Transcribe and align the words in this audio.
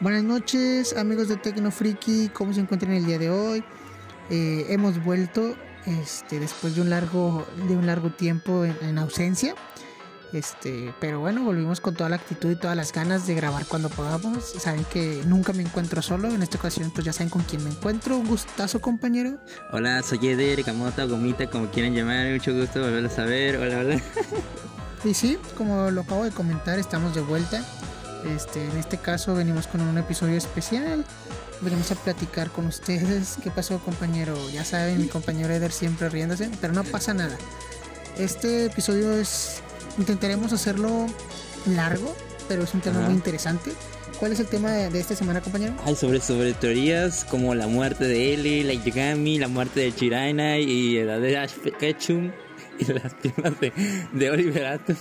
Buenas 0.00 0.22
noches, 0.22 0.96
amigos 0.96 1.26
de 1.26 1.36
Tecno 1.36 1.72
Friki, 1.72 2.28
¿cómo 2.28 2.52
se 2.52 2.60
encuentran 2.60 2.92
el 2.92 3.04
día 3.04 3.18
de 3.18 3.30
hoy? 3.30 3.64
Eh, 4.30 4.66
hemos 4.68 5.02
vuelto 5.02 5.56
este, 5.86 6.38
después 6.38 6.76
de 6.76 6.82
un 6.82 6.90
largo, 6.90 7.44
de 7.66 7.76
un 7.76 7.84
largo 7.84 8.10
tiempo 8.10 8.64
en, 8.64 8.96
ausencia. 8.96 9.56
Este, 10.32 10.94
pero 11.00 11.18
bueno, 11.18 11.42
volvimos 11.42 11.80
con 11.80 11.96
toda 11.96 12.10
la 12.10 12.14
actitud 12.16 12.48
y 12.48 12.54
todas 12.54 12.76
las 12.76 12.92
ganas 12.92 13.26
de 13.26 13.34
grabar 13.34 13.66
cuando 13.66 13.88
podamos. 13.88 14.44
Saben 14.44 14.84
que 14.84 15.20
nunca 15.26 15.52
me 15.52 15.62
encuentro 15.64 16.00
solo. 16.00 16.28
En 16.28 16.44
esta 16.44 16.58
ocasión, 16.58 16.92
pues 16.92 17.04
ya 17.04 17.12
saben 17.12 17.30
con 17.30 17.42
quién 17.42 17.64
me 17.64 17.70
encuentro. 17.70 18.18
Un 18.18 18.28
gustazo, 18.28 18.80
compañero. 18.80 19.40
Hola, 19.72 20.00
soy 20.02 20.28
Eder, 20.28 20.62
Kamota, 20.62 21.06
Gomita, 21.06 21.50
como 21.50 21.72
quieran 21.72 21.94
llamar. 21.94 22.30
Mucho 22.30 22.54
gusto 22.54 22.82
volverlos 22.82 23.18
a 23.18 23.24
ver. 23.24 23.56
Hola, 23.56 23.78
hola. 23.80 24.00
Y 25.04 25.14
sí, 25.14 25.38
como 25.56 25.92
lo 25.92 26.00
acabo 26.00 26.24
de 26.24 26.32
comentar, 26.32 26.76
estamos 26.76 27.14
de 27.14 27.20
vuelta. 27.20 27.64
Este, 28.26 28.64
en 28.64 28.76
este 28.76 28.98
caso 28.98 29.34
venimos 29.34 29.66
con 29.66 29.80
un 29.80 29.98
episodio 29.98 30.36
especial. 30.36 31.04
Venimos 31.60 31.90
a 31.90 31.94
platicar 31.96 32.50
con 32.50 32.66
ustedes. 32.66 33.36
¿Qué 33.42 33.50
pasó, 33.50 33.78
compañero? 33.78 34.36
Ya 34.50 34.64
saben, 34.64 35.00
mi 35.00 35.08
compañero 35.08 35.52
Eder 35.52 35.72
siempre 35.72 36.08
riéndose, 36.08 36.50
pero 36.60 36.72
no 36.72 36.84
pasa 36.84 37.14
nada. 37.14 37.36
Este 38.16 38.66
episodio 38.66 39.12
es. 39.12 39.62
Intentaremos 39.98 40.52
hacerlo 40.52 41.06
largo, 41.66 42.14
pero 42.48 42.62
es 42.62 42.74
un 42.74 42.80
tema 42.80 43.00
muy 43.00 43.14
interesante. 43.14 43.72
¿Cuál 44.18 44.32
es 44.32 44.40
el 44.40 44.46
tema 44.46 44.72
de, 44.72 44.98
esta 44.98 45.14
semana, 45.14 45.40
compañero? 45.40 45.74
Hay 45.84 45.94
sobre, 45.94 46.20
sobre 46.20 46.52
teorías 46.52 47.24
como 47.24 47.54
la 47.54 47.68
muerte 47.68 48.04
de 48.04 48.34
Eli, 48.34 48.64
la 48.64 48.74
Yagami, 48.74 49.38
la 49.38 49.48
muerte 49.48 49.80
de 49.80 49.94
Chiraina 49.94 50.58
y 50.58 51.02
la 51.04 51.18
de 51.18 51.38
Ash 51.38 51.52
Ketchum 51.78 52.32
y 52.78 52.84
las 52.92 53.14
piernas 53.14 53.58
de, 53.60 53.72
de 54.12 54.30
Oliver 54.30 54.66
Atom. 54.66 54.96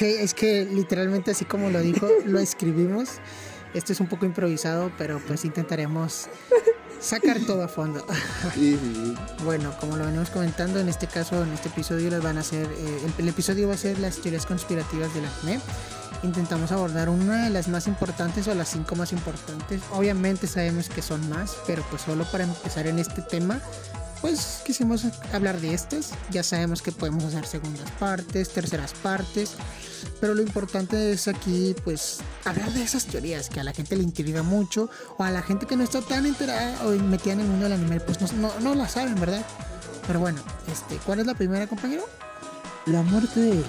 es 0.00 0.34
que 0.34 0.64
literalmente 0.64 1.30
así 1.30 1.44
como 1.44 1.70
lo 1.70 1.80
dijo, 1.80 2.08
lo 2.26 2.38
escribimos. 2.38 3.18
Esto 3.74 3.92
es 3.92 4.00
un 4.00 4.06
poco 4.06 4.24
improvisado, 4.24 4.90
pero 4.96 5.20
pues 5.26 5.44
intentaremos 5.44 6.28
sacar 7.00 7.38
todo 7.40 7.62
a 7.62 7.68
fondo. 7.68 8.04
bueno, 9.44 9.74
como 9.80 9.96
lo 9.96 10.06
venimos 10.06 10.30
comentando, 10.30 10.80
en 10.80 10.88
este 10.88 11.06
caso, 11.06 11.42
en 11.42 11.52
este 11.52 11.68
episodio, 11.68 12.10
les 12.10 12.22
van 12.22 12.38
a 12.38 12.40
hacer, 12.40 12.66
eh, 12.66 13.10
el, 13.18 13.28
episodio 13.28 13.68
va 13.68 13.74
a 13.74 13.78
ser 13.78 13.98
las 13.98 14.16
teorías 14.18 14.46
conspirativas 14.46 15.12
del 15.14 15.24
anime. 15.24 15.60
Intentamos 16.22 16.72
abordar 16.72 17.08
una 17.08 17.44
de 17.44 17.50
las 17.50 17.68
más 17.68 17.86
importantes 17.86 18.48
o 18.48 18.54
las 18.54 18.70
cinco 18.70 18.96
más 18.96 19.12
importantes. 19.12 19.82
Obviamente 19.92 20.46
sabemos 20.46 20.88
que 20.88 21.02
son 21.02 21.28
más, 21.28 21.56
pero 21.66 21.84
pues 21.90 22.02
solo 22.02 22.24
para 22.24 22.44
empezar 22.44 22.86
en 22.86 22.98
este 22.98 23.22
tema, 23.22 23.60
pues 24.20 24.62
quisimos 24.64 25.04
hablar 25.32 25.60
de 25.60 25.74
estas. 25.74 26.12
Ya 26.30 26.42
sabemos 26.42 26.82
que 26.82 26.92
podemos 26.92 27.24
hacer 27.24 27.46
segundas 27.46 27.90
partes, 27.92 28.50
terceras 28.50 28.92
partes, 28.94 29.54
pero 30.20 30.34
lo 30.34 30.42
importante 30.42 31.12
es 31.12 31.28
aquí, 31.28 31.74
pues, 31.84 32.18
hablar 32.44 32.72
de 32.72 32.82
esas 32.82 33.06
teorías 33.06 33.48
que 33.48 33.60
a 33.60 33.64
la 33.64 33.72
gente 33.72 33.96
le 33.96 34.02
intriga 34.02 34.42
mucho, 34.42 34.88
o 35.16 35.24
a 35.24 35.30
la 35.30 35.42
gente 35.42 35.66
que 35.66 35.76
no 35.76 35.84
está 35.84 36.00
tan 36.00 36.26
enterada 36.26 36.86
o 36.86 36.90
metida 36.90 37.34
en 37.34 37.40
el 37.40 37.46
mundo 37.46 37.64
del 37.64 37.74
anime, 37.74 38.00
pues 38.00 38.32
no, 38.32 38.52
no, 38.60 38.74
la 38.74 38.88
saben, 38.88 39.18
¿verdad? 39.20 39.44
Pero 40.06 40.20
bueno, 40.20 40.40
este, 40.72 40.96
¿cuál 41.04 41.20
es 41.20 41.26
la 41.26 41.34
primera, 41.34 41.66
compañero? 41.66 42.04
La 42.86 43.02
muerte 43.02 43.40
de 43.40 43.64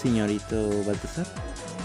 señorito 0.00 0.84
Baltasar. 0.84 1.26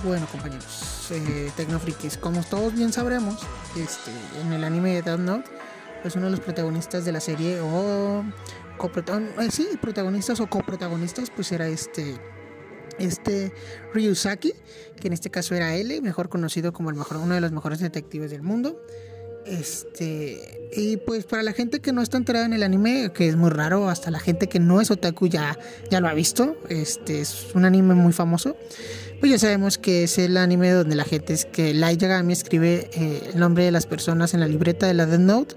Bueno, 0.04 0.28
compañeros, 0.32 1.08
eh, 1.12 1.52
Tecnofrikis, 1.58 2.18
como 2.18 2.42
todos 2.44 2.74
bien 2.74 2.94
sabremos, 2.94 3.40
este, 3.76 4.12
en 4.40 4.54
el 4.54 4.64
anime 4.64 4.94
de 4.94 5.02
Death 5.02 5.20
Note, 5.20 5.50
es 6.04 6.16
uno 6.16 6.26
de 6.26 6.32
los 6.32 6.40
protagonistas 6.40 7.06
de 7.06 7.12
la 7.12 7.20
serie 7.20 7.60
o 7.62 8.24
coprotagonistas, 8.78 9.46
eh, 9.46 9.52
sí, 9.52 9.78
protagonistas 9.82 10.40
o 10.40 10.48
coprotagonistas, 10.48 11.30
pues 11.30 11.52
era 11.52 11.68
este 11.68 12.16
este 13.00 13.54
Ryusaki, 13.94 14.54
que 15.00 15.08
en 15.08 15.14
este 15.14 15.30
caso 15.30 15.56
era 15.56 15.76
L, 15.76 16.02
mejor 16.02 16.30
conocido 16.30 16.74
como 16.74 16.90
el 16.90 16.96
mejor, 16.96 17.18
uno 17.18 17.36
de 17.36 17.42
los 17.42 17.52
mejores 17.52 17.80
detectives 17.80 18.32
del 18.32 18.42
mundo. 18.42 18.82
Este, 19.46 20.70
y 20.76 20.98
pues 20.98 21.26
para 21.26 21.42
la 21.42 21.54
gente 21.54 21.80
que 21.80 21.94
no 21.94 22.02
está 22.02 22.18
enterada 22.18 22.46
en 22.46 22.54
el 22.54 22.62
anime, 22.62 23.12
que 23.14 23.28
es 23.28 23.36
muy 23.36 23.50
raro, 23.50 23.90
hasta 23.90 24.12
la 24.12 24.20
gente 24.20 24.48
que 24.48 24.60
no 24.60 24.82
es 24.82 24.92
otaku 24.92 25.28
ya, 25.28 25.58
ya 25.90 26.02
lo 26.02 26.08
ha 26.08 26.14
visto, 26.14 26.58
este 26.70 27.22
es 27.22 27.48
un 27.56 27.66
anime 27.66 27.96
muy 27.96 28.14
famoso. 28.14 28.58
Pues 29.20 29.34
ya 29.34 29.38
sabemos 29.38 29.78
que 29.78 30.04
es 30.04 30.18
el 30.18 30.38
anime 30.38 30.72
donde 30.72 30.96
la 30.96 31.04
gente 31.04 31.34
es 31.34 31.46
que 31.46 31.74
Light 31.74 32.00
Yagami 32.00 32.32
escribe 32.32 32.90
eh, 32.94 33.32
el 33.34 33.40
nombre 33.40 33.66
de 33.66 33.72
las 33.72 33.86
personas 33.86 34.34
en 34.34 34.40
la 34.40 34.48
libreta 34.48 34.88
de 34.88 34.94
la 34.94 35.06
Death 35.06 35.20
Note 35.20 35.56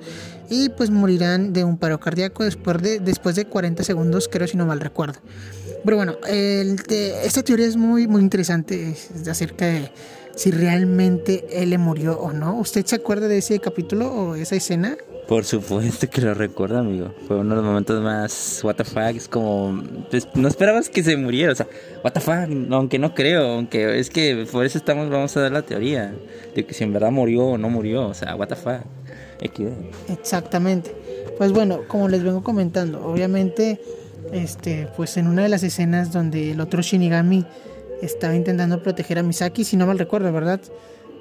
y 0.51 0.69
pues 0.71 0.91
morirán 0.91 1.53
de 1.53 1.63
un 1.63 1.79
paro 1.79 2.01
cardíaco 2.01 2.43
después 2.43 2.83
de, 2.83 2.99
después 2.99 3.37
de 3.37 3.45
40 3.45 3.85
segundos, 3.85 4.29
creo 4.29 4.49
si 4.49 4.57
no 4.57 4.67
mal 4.67 4.81
recuerdo. 4.81 5.21
Pero 5.85 5.97
bueno, 5.97 6.17
esta 6.29 7.43
teoría 7.43 7.67
es 7.67 7.77
muy, 7.77 8.09
muy 8.09 8.21
interesante 8.21 8.97
acerca 9.29 9.67
de 9.67 9.91
si 10.35 10.51
realmente 10.51 11.45
él 11.51 11.71
le 11.71 11.79
murió 11.79 12.19
o 12.19 12.33
no. 12.33 12.57
¿Usted 12.59 12.85
se 12.87 12.97
acuerda 12.97 13.29
de 13.29 13.39
ese 13.39 13.59
capítulo 13.59 14.13
o 14.13 14.35
esa 14.35 14.57
escena? 14.57 14.97
Por 15.29 15.45
supuesto 15.45 16.11
que 16.11 16.21
lo 16.21 16.35
recuerdo, 16.35 16.79
amigo. 16.79 17.15
Fue 17.27 17.39
uno 17.39 17.51
de 17.51 17.57
los 17.57 17.65
momentos 17.65 18.03
más 18.03 18.61
what 18.65 18.75
the 18.75 18.85
fuck. 18.85 19.17
Es 19.17 19.29
como. 19.29 19.83
Pues, 20.11 20.29
no 20.35 20.49
esperabas 20.49 20.89
que 20.89 21.03
se 21.03 21.17
muriera. 21.17 21.53
O 21.53 21.55
sea, 21.55 21.67
what 22.05 22.13
the 22.13 22.21
fuck. 22.21 22.51
Aunque 22.71 22.99
no 22.99 23.15
creo. 23.15 23.55
Aunque 23.55 23.99
es 23.99 24.11
que 24.11 24.47
por 24.51 24.67
eso 24.67 24.79
estamos. 24.79 25.09
Vamos 25.11 25.37
a 25.37 25.41
dar 25.41 25.53
la 25.53 25.63
teoría. 25.63 26.13
De 26.55 26.67
que 26.67 26.75
si 26.75 26.85
en 26.85 26.93
verdad 26.93 27.13
murió 27.13 27.47
o 27.47 27.59
no 27.59 27.71
murió. 27.71 28.09
O 28.09 28.15
sea, 28.15 28.35
what 28.35 28.49
the 28.49 28.57
fuck. 28.57 28.83
Exactamente. 30.09 30.95
Pues 31.39 31.53
bueno, 31.53 31.81
como 31.89 32.09
les 32.09 32.23
vengo 32.23 32.43
comentando, 32.43 33.05
obviamente. 33.05 33.81
Este, 34.33 34.89
pues 34.97 35.17
en 35.17 35.27
una 35.27 35.43
de 35.43 35.49
las 35.49 35.63
escenas 35.63 36.13
donde 36.13 36.53
el 36.53 36.61
otro 36.61 36.81
Shinigami 36.81 37.45
estaba 38.03 38.35
intentando 38.35 38.83
proteger 38.83 39.19
a 39.19 39.23
Misaki, 39.23 39.65
si 39.65 39.77
no 39.77 39.87
mal 39.87 39.99
recuerdo, 39.99 40.33
¿verdad? 40.33 40.61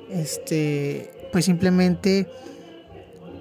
Este, 0.10 1.30
pues 1.32 1.46
simplemente 1.46 2.28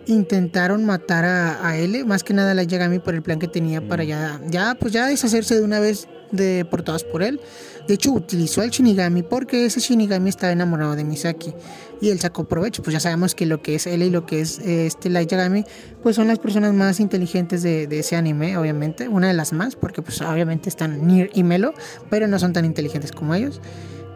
intentaron 0.06 0.84
matar 0.84 1.24
a, 1.24 1.66
a 1.66 1.76
L, 1.76 2.04
más 2.04 2.22
que 2.22 2.34
nada 2.34 2.54
la 2.54 2.62
Yagami 2.62 2.98
por 2.98 3.14
el 3.14 3.22
plan 3.22 3.38
que 3.38 3.48
tenía 3.48 3.80
para 3.80 4.04
ya, 4.04 4.40
ya, 4.48 4.76
pues 4.78 4.92
ya 4.92 5.06
deshacerse 5.06 5.56
de 5.56 5.62
una 5.62 5.80
vez 5.80 6.08
de 6.32 6.64
por 7.10 7.22
él. 7.22 7.40
De 7.86 7.94
hecho, 7.94 8.12
utilizó 8.12 8.60
al 8.60 8.70
Shinigami 8.70 9.22
porque 9.22 9.66
ese 9.66 9.80
Shinigami 9.80 10.28
estaba 10.28 10.52
enamorado 10.52 10.94
de 10.96 11.04
Misaki 11.04 11.52
y 12.00 12.10
él 12.10 12.20
sacó 12.20 12.44
provecho. 12.44 12.82
Pues 12.82 12.94
ya 12.94 13.00
sabemos 13.00 13.34
que 13.34 13.46
lo 13.46 13.62
que 13.62 13.74
es 13.74 13.86
él 13.86 14.02
y 14.02 14.10
lo 14.10 14.26
que 14.26 14.40
es 14.40 14.58
este 14.60 15.10
Light 15.10 15.30
Yagami, 15.30 15.64
pues 16.02 16.16
son 16.16 16.28
las 16.28 16.38
personas 16.38 16.72
más 16.74 17.00
inteligentes 17.00 17.62
de, 17.62 17.86
ese 17.90 18.16
anime, 18.16 18.56
obviamente. 18.56 19.08
Una 19.08 19.28
de 19.28 19.34
las 19.34 19.52
más, 19.52 19.76
porque 19.76 20.02
pues 20.02 20.20
obviamente 20.20 20.68
están 20.68 21.06
Nier 21.06 21.30
y 21.34 21.42
Melo, 21.42 21.74
pero 22.10 22.28
no 22.28 22.38
son 22.38 22.52
tan 22.52 22.64
inteligentes 22.64 23.12
como 23.12 23.34
ellos. 23.34 23.60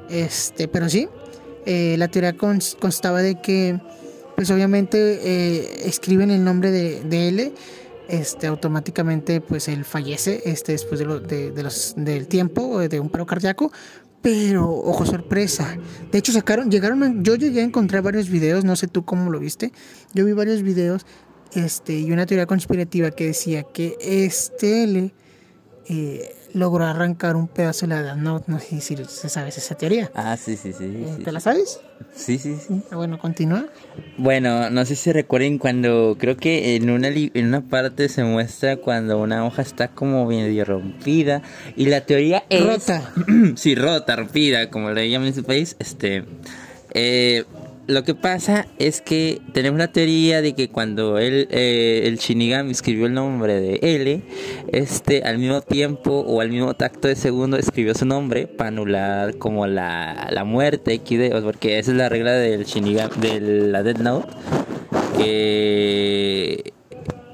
Este, 0.09 0.69
pero 0.69 0.89
sí, 0.89 1.09
eh, 1.67 1.97
la 1.99 2.09
teoría 2.09 2.37
constaba 2.37 3.23
de 3.23 3.41
que, 3.41 3.81
pues 4.37 4.51
obviamente 4.51 4.99
eh, 4.99 5.89
escriben 5.89 6.31
el 6.31 6.45
nombre 6.45 6.71
de, 6.71 7.03
de 7.03 7.29
L 7.29 7.53
este, 8.09 8.47
automáticamente 8.47 9.41
pues 9.41 9.69
él 9.69 9.85
fallece 9.85 10.43
este, 10.45 10.73
después 10.73 10.99
de, 10.99 11.07
lo, 11.07 11.21
de, 11.21 11.63
los, 11.63 11.95
del 11.97 12.27
tiempo 12.27 12.81
de 12.81 13.01
un 13.01 13.09
paro 13.09 13.27
cardíaco. 13.27 13.73
Pero, 14.23 14.71
ojo, 14.71 15.05
sorpresa. 15.05 15.77
De 16.11 16.17
hecho, 16.17 16.33
sacaron, 16.33 16.71
llegaron, 16.71 17.23
yo 17.23 17.35
llegué 17.35 17.61
a 17.61 17.65
encontrar 17.65 18.03
varios 18.03 18.31
videos, 18.31 18.65
no 18.65 18.75
sé 18.75 18.87
tú 18.87 19.05
cómo 19.05 19.31
lo 19.31 19.39
viste. 19.39 19.71
Yo 20.15 20.25
vi 20.25 20.33
varios 20.33 20.63
videos 20.63 21.05
este, 21.55 21.99
y 21.99 22.11
una 22.11 22.25
teoría 22.25 22.47
conspirativa 22.47 23.11
que 23.11 23.27
decía 23.27 23.65
que 23.65 23.97
este 24.01 25.13
eh, 25.87 26.35
logró 26.55 26.85
arrancar 26.85 27.37
un 27.37 27.49
pedazo 27.49 27.87
de 27.87 28.03
la 28.03 28.15
no, 28.15 28.43
no 28.47 28.59
sé 28.59 28.81
si 28.81 28.97
se 28.97 29.29
sabes 29.29 29.59
esa 29.59 29.75
teoría. 29.75 30.11
Ah, 30.15 30.37
sí, 30.37 30.57
sí, 30.57 30.73
sí. 30.73 30.85
Eh, 30.85 31.19
¿Te 31.23 31.33
la 31.33 31.41
sabes? 31.41 31.81
Sí, 32.15 32.39
sí, 32.39 32.57
sí. 32.57 32.83
Ah, 32.91 32.97
bueno, 32.97 33.19
continúa. 33.19 33.67
Bueno, 34.17 34.71
no 34.71 34.85
sé 34.85 34.95
si 34.97 35.13
recuerden 35.13 35.59
cuando 35.59 36.17
creo 36.19 36.37
que 36.37 36.77
en 36.77 36.89
una 36.89 37.09
en 37.09 37.47
una 37.47 37.61
parte 37.63 38.09
se 38.09 38.23
muestra 38.23 38.77
cuando 38.77 39.21
una 39.21 39.45
hoja 39.45 39.63
está 39.63 39.89
como 39.89 40.27
medio 40.27 40.65
rompida 40.65 41.43
y 41.77 41.87
la 41.87 42.03
teoría 42.03 42.45
es 42.49 42.65
rota. 42.65 43.13
sí, 43.57 43.75
rota, 43.75 44.17
rompida, 44.17 44.71
como 44.71 44.91
le 44.93 45.11
llaman 45.11 45.29
en 45.29 45.35
su 45.35 45.45
país, 45.45 45.77
este 45.81 46.25
eh, 46.93 47.45
lo 47.87 48.03
que 48.03 48.15
pasa 48.15 48.67
es 48.79 49.01
que 49.01 49.41
tenemos 49.53 49.79
la 49.79 49.89
teoría 49.89 50.41
de 50.41 50.55
que 50.55 50.69
cuando 50.69 51.19
él, 51.19 51.49
eh, 51.51 52.03
el 52.05 52.17
Shinigami 52.19 52.71
escribió 52.71 53.07
el 53.07 53.15
nombre 53.15 53.61
de 53.61 53.79
L, 53.83 54.23
este 54.73 55.23
al 55.23 55.39
mismo 55.39 55.61
tiempo 55.61 56.21
o 56.21 56.41
al 56.41 56.51
mismo 56.51 56.75
tacto 56.75 57.09
de 57.09 57.17
segundo 57.17 57.57
escribió 57.57 57.95
su 57.95 58.07
nombre 58.07 58.47
para 58.47 58.69
anular 58.69 59.37
como 59.37 59.67
la, 59.67 60.29
la 60.31 60.45
muerte, 60.45 61.01
porque 61.43 61.79
esa 61.79 61.91
es 61.91 61.97
la 61.97 62.09
regla 62.09 62.33
del 62.33 62.65
Shinigami, 62.65 63.15
de 63.21 63.41
la 63.41 63.83
Dead 63.83 63.99
Note, 63.99 64.29
que 65.19 66.73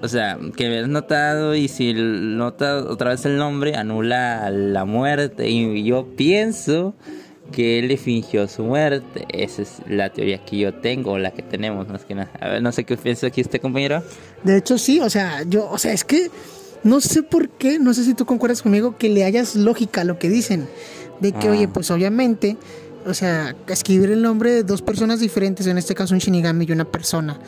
o 0.02 0.08
sea, 0.08 0.38
que 0.56 0.66
habías 0.66 0.88
notado 0.88 1.54
y 1.54 1.68
si 1.68 1.92
nota 1.92 2.78
otra 2.88 3.10
vez 3.10 3.24
el 3.26 3.36
nombre 3.36 3.76
anula 3.76 4.50
la 4.50 4.84
muerte 4.86 5.50
y 5.50 5.84
yo 5.84 6.06
pienso 6.16 6.94
que 7.52 7.78
él 7.78 7.88
le 7.88 7.96
fingió 7.96 8.48
su 8.48 8.64
muerte. 8.64 9.26
Esa 9.28 9.62
es 9.62 9.82
la 9.86 10.10
teoría 10.10 10.44
que 10.44 10.58
yo 10.58 10.74
tengo, 10.74 11.18
la 11.18 11.32
que 11.32 11.42
tenemos 11.42 11.88
más 11.88 12.04
que 12.04 12.14
nada. 12.14 12.30
A 12.40 12.48
ver, 12.48 12.62
no 12.62 12.72
sé 12.72 12.84
qué 12.84 12.96
piensa 12.96 13.26
aquí 13.26 13.40
este 13.40 13.60
compañero. 13.60 14.02
De 14.44 14.56
hecho, 14.56 14.78
sí, 14.78 15.00
o 15.00 15.10
sea, 15.10 15.42
yo, 15.42 15.68
o 15.68 15.78
sea, 15.78 15.92
es 15.92 16.04
que 16.04 16.30
no 16.82 17.00
sé 17.00 17.22
por 17.22 17.48
qué, 17.50 17.78
no 17.78 17.92
sé 17.94 18.04
si 18.04 18.14
tú 18.14 18.24
concuerdas 18.24 18.62
conmigo, 18.62 18.96
que 18.96 19.08
le 19.08 19.24
hayas 19.24 19.54
lógica 19.54 20.02
a 20.02 20.04
lo 20.04 20.18
que 20.18 20.28
dicen. 20.28 20.68
De 21.20 21.32
que, 21.32 21.50
oye, 21.50 21.64
ah. 21.64 21.70
pues 21.74 21.90
obviamente 21.90 22.56
O 23.04 23.12
sea, 23.12 23.54
escribir 23.68 24.10
el 24.10 24.22
nombre 24.22 24.52
de 24.52 24.62
dos 24.62 24.82
personas 24.82 25.20
diferentes, 25.20 25.66
en 25.66 25.78
este 25.78 25.94
caso 25.94 26.14
un 26.14 26.20
Shinigami 26.20 26.66
y 26.66 26.72
una 26.72 26.84
persona. 26.84 27.38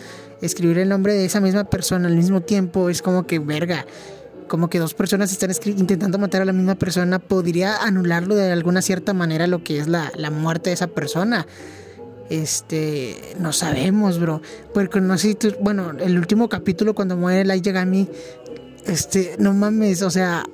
Escribir 0.40 0.78
el 0.78 0.88
nombre 0.88 1.14
de 1.14 1.26
esa 1.26 1.40
misma 1.40 1.64
persona 1.64 2.08
al 2.08 2.16
mismo 2.16 2.40
tiempo 2.40 2.88
es 2.88 3.02
como 3.02 3.26
que 3.26 3.38
verga. 3.38 3.87
Como 4.48 4.68
que 4.68 4.78
dos 4.78 4.94
personas 4.94 5.32
están 5.32 5.50
intentando 5.78 6.18
matar 6.18 6.42
a 6.42 6.44
la 6.44 6.52
misma 6.52 6.74
persona, 6.74 7.18
podría 7.18 7.76
anularlo 7.76 8.34
de 8.34 8.52
alguna 8.52 8.82
cierta 8.82 9.14
manera 9.14 9.46
lo 9.46 9.62
que 9.64 9.78
es 9.78 9.88
la, 9.88 10.12
la 10.16 10.30
muerte 10.30 10.70
de 10.70 10.74
esa 10.74 10.88
persona. 10.88 11.46
Este, 12.30 13.34
no 13.38 13.52
sabemos, 13.52 14.18
bro. 14.18 14.40
Porque 14.72 15.00
no 15.00 15.18
sé 15.18 15.34
tú, 15.34 15.54
bueno, 15.60 15.92
el 15.98 16.18
último 16.18 16.48
capítulo 16.48 16.94
cuando 16.94 17.16
muere 17.16 17.44
Light 17.44 17.64
Yagami, 17.64 18.08
este, 18.86 19.36
no 19.38 19.52
mames, 19.52 20.02
o 20.02 20.10
sea, 20.10 20.44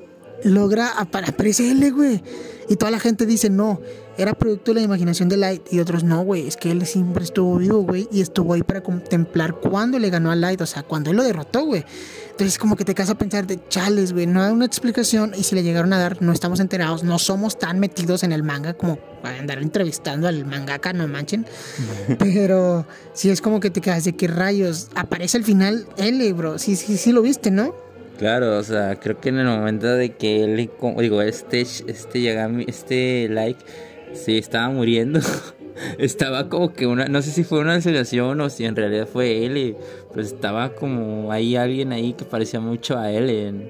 logra 0.45 0.99
aparecer 0.99 1.67
él, 1.67 1.93
güey. 1.93 2.23
Y 2.69 2.77
toda 2.77 2.91
la 2.91 3.01
gente 3.01 3.25
dice, 3.25 3.49
no, 3.49 3.81
era 4.19 4.35
producto 4.35 4.73
de 4.73 4.81
la 4.81 4.85
imaginación 4.85 5.29
de 5.29 5.39
Light. 5.39 5.73
Y 5.73 5.81
otros, 5.81 6.05
no, 6.05 6.23
güey, 6.23 6.47
es 6.47 6.57
que 6.57 6.71
él 6.71 6.85
siempre 6.85 7.25
estuvo 7.25 7.57
vivo, 7.57 7.79
güey. 7.79 8.09
Y 8.13 8.21
estuvo 8.21 8.53
ahí 8.53 8.63
para 8.63 8.83
contemplar 8.83 9.55
cuando 9.55 9.99
le 9.99 10.11
ganó 10.11 10.31
a 10.31 10.37
Light, 10.37 10.61
o 10.61 10.67
sea, 10.67 10.83
cuando 10.83 11.11
él 11.11 11.17
lo 11.17 11.23
derrotó, 11.23 11.65
güey. 11.65 11.85
Entonces, 12.33 12.59
como 12.59 12.77
que 12.77 12.85
te 12.85 12.95
quedas 12.95 13.11
a 13.11 13.17
pensar 13.17 13.47
de 13.47 13.59
chales, 13.69 14.13
güey, 14.13 14.27
no 14.27 14.43
hay 14.43 14.53
una 14.53 14.67
explicación. 14.67 15.33
Y 15.35 15.45
si 15.45 15.55
le 15.55 15.63
llegaron 15.63 15.93
a 15.95 15.99
dar, 15.99 16.21
no 16.21 16.33
estamos 16.33 16.61
enterados, 16.61 17.05
no 17.05 17.19
somos 17.19 17.59
tan 17.59 17.79
metidos 17.79 18.23
en 18.23 18.33
el 18.33 18.43
manga 18.43 18.75
como 18.75 18.99
para 19.23 19.39
andar 19.39 19.59
entrevistando 19.61 20.29
al 20.29 20.45
mangaka, 20.45 20.93
no 20.93 21.09
manchen. 21.09 21.47
Pero 22.19 22.87
sí 23.15 23.31
es 23.31 23.41
como 23.41 23.61
que 23.61 23.71
te 23.71 23.81
quedas 23.81 24.05
de 24.05 24.15
qué 24.15 24.29
rayos. 24.29 24.89
Aparece 24.95 25.39
al 25.39 25.45
final 25.45 25.87
L, 25.97 26.33
bro. 26.35 26.59
Sí, 26.59 26.77
sí, 26.77 26.99
sí 26.99 27.13
lo 27.13 27.23
viste, 27.23 27.51
¿no? 27.51 27.88
Claro, 28.19 28.59
o 28.59 28.63
sea, 28.65 28.97
creo 28.99 29.21
que 29.21 29.29
en 29.29 29.39
el 29.39 29.47
momento 29.47 29.87
de 29.87 30.11
que 30.17 30.43
él, 30.43 30.69
digo, 30.99 31.23
este, 31.23 31.61
este 31.61 32.21
Yagami, 32.21 32.65
este 32.67 33.29
like, 33.29 33.65
sí 34.13 34.39
estaba 34.39 34.71
muriendo. 34.71 35.21
estaba 35.99 36.49
como 36.49 36.73
que 36.73 36.89
una, 36.89 37.07
no 37.07 37.23
sé 37.23 37.31
si 37.31 37.45
fue 37.45 37.61
una 37.61 37.75
alucinación 37.75 38.41
o 38.41 38.51
si 38.51 38.65
en 38.65 38.75
realidad 38.75 39.07
fue 39.07 39.47
él, 39.47 39.77
pues 40.13 40.33
estaba 40.33 40.75
como 40.75 41.31
ahí 41.31 41.55
alguien 41.55 41.93
ahí 41.93 42.15
que 42.15 42.25
parecía 42.25 42.59
mucho 42.59 42.99
a 42.99 43.13
él. 43.13 43.67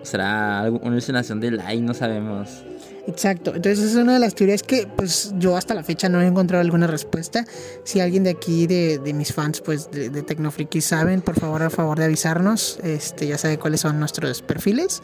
o 0.00 0.04
será 0.04 0.68
una 0.68 0.88
alucinación 0.88 1.38
de 1.38 1.52
like, 1.52 1.80
no 1.80 1.94
sabemos. 1.94 2.64
Exacto, 3.06 3.54
entonces 3.54 3.90
es 3.90 3.96
una 3.96 4.14
de 4.14 4.18
las 4.18 4.34
teorías 4.34 4.62
que 4.62 4.86
pues 4.86 5.34
yo 5.38 5.56
hasta 5.56 5.74
la 5.74 5.84
fecha 5.84 6.08
no 6.08 6.22
he 6.22 6.26
encontrado 6.26 6.62
alguna 6.62 6.86
respuesta. 6.86 7.44
Si 7.84 8.00
alguien 8.00 8.24
de 8.24 8.30
aquí, 8.30 8.66
de, 8.66 8.98
de 8.98 9.12
mis 9.12 9.32
fans 9.32 9.60
pues 9.60 9.90
de, 9.90 10.08
de 10.08 10.22
Tecnofriki 10.22 10.80
saben, 10.80 11.20
por 11.20 11.38
favor, 11.38 11.62
a 11.62 11.68
favor 11.68 11.98
de 11.98 12.06
avisarnos, 12.06 12.78
este 12.82 13.26
ya 13.26 13.36
sabe 13.36 13.58
cuáles 13.58 13.82
son 13.82 14.00
nuestros 14.00 14.40
perfiles. 14.40 15.02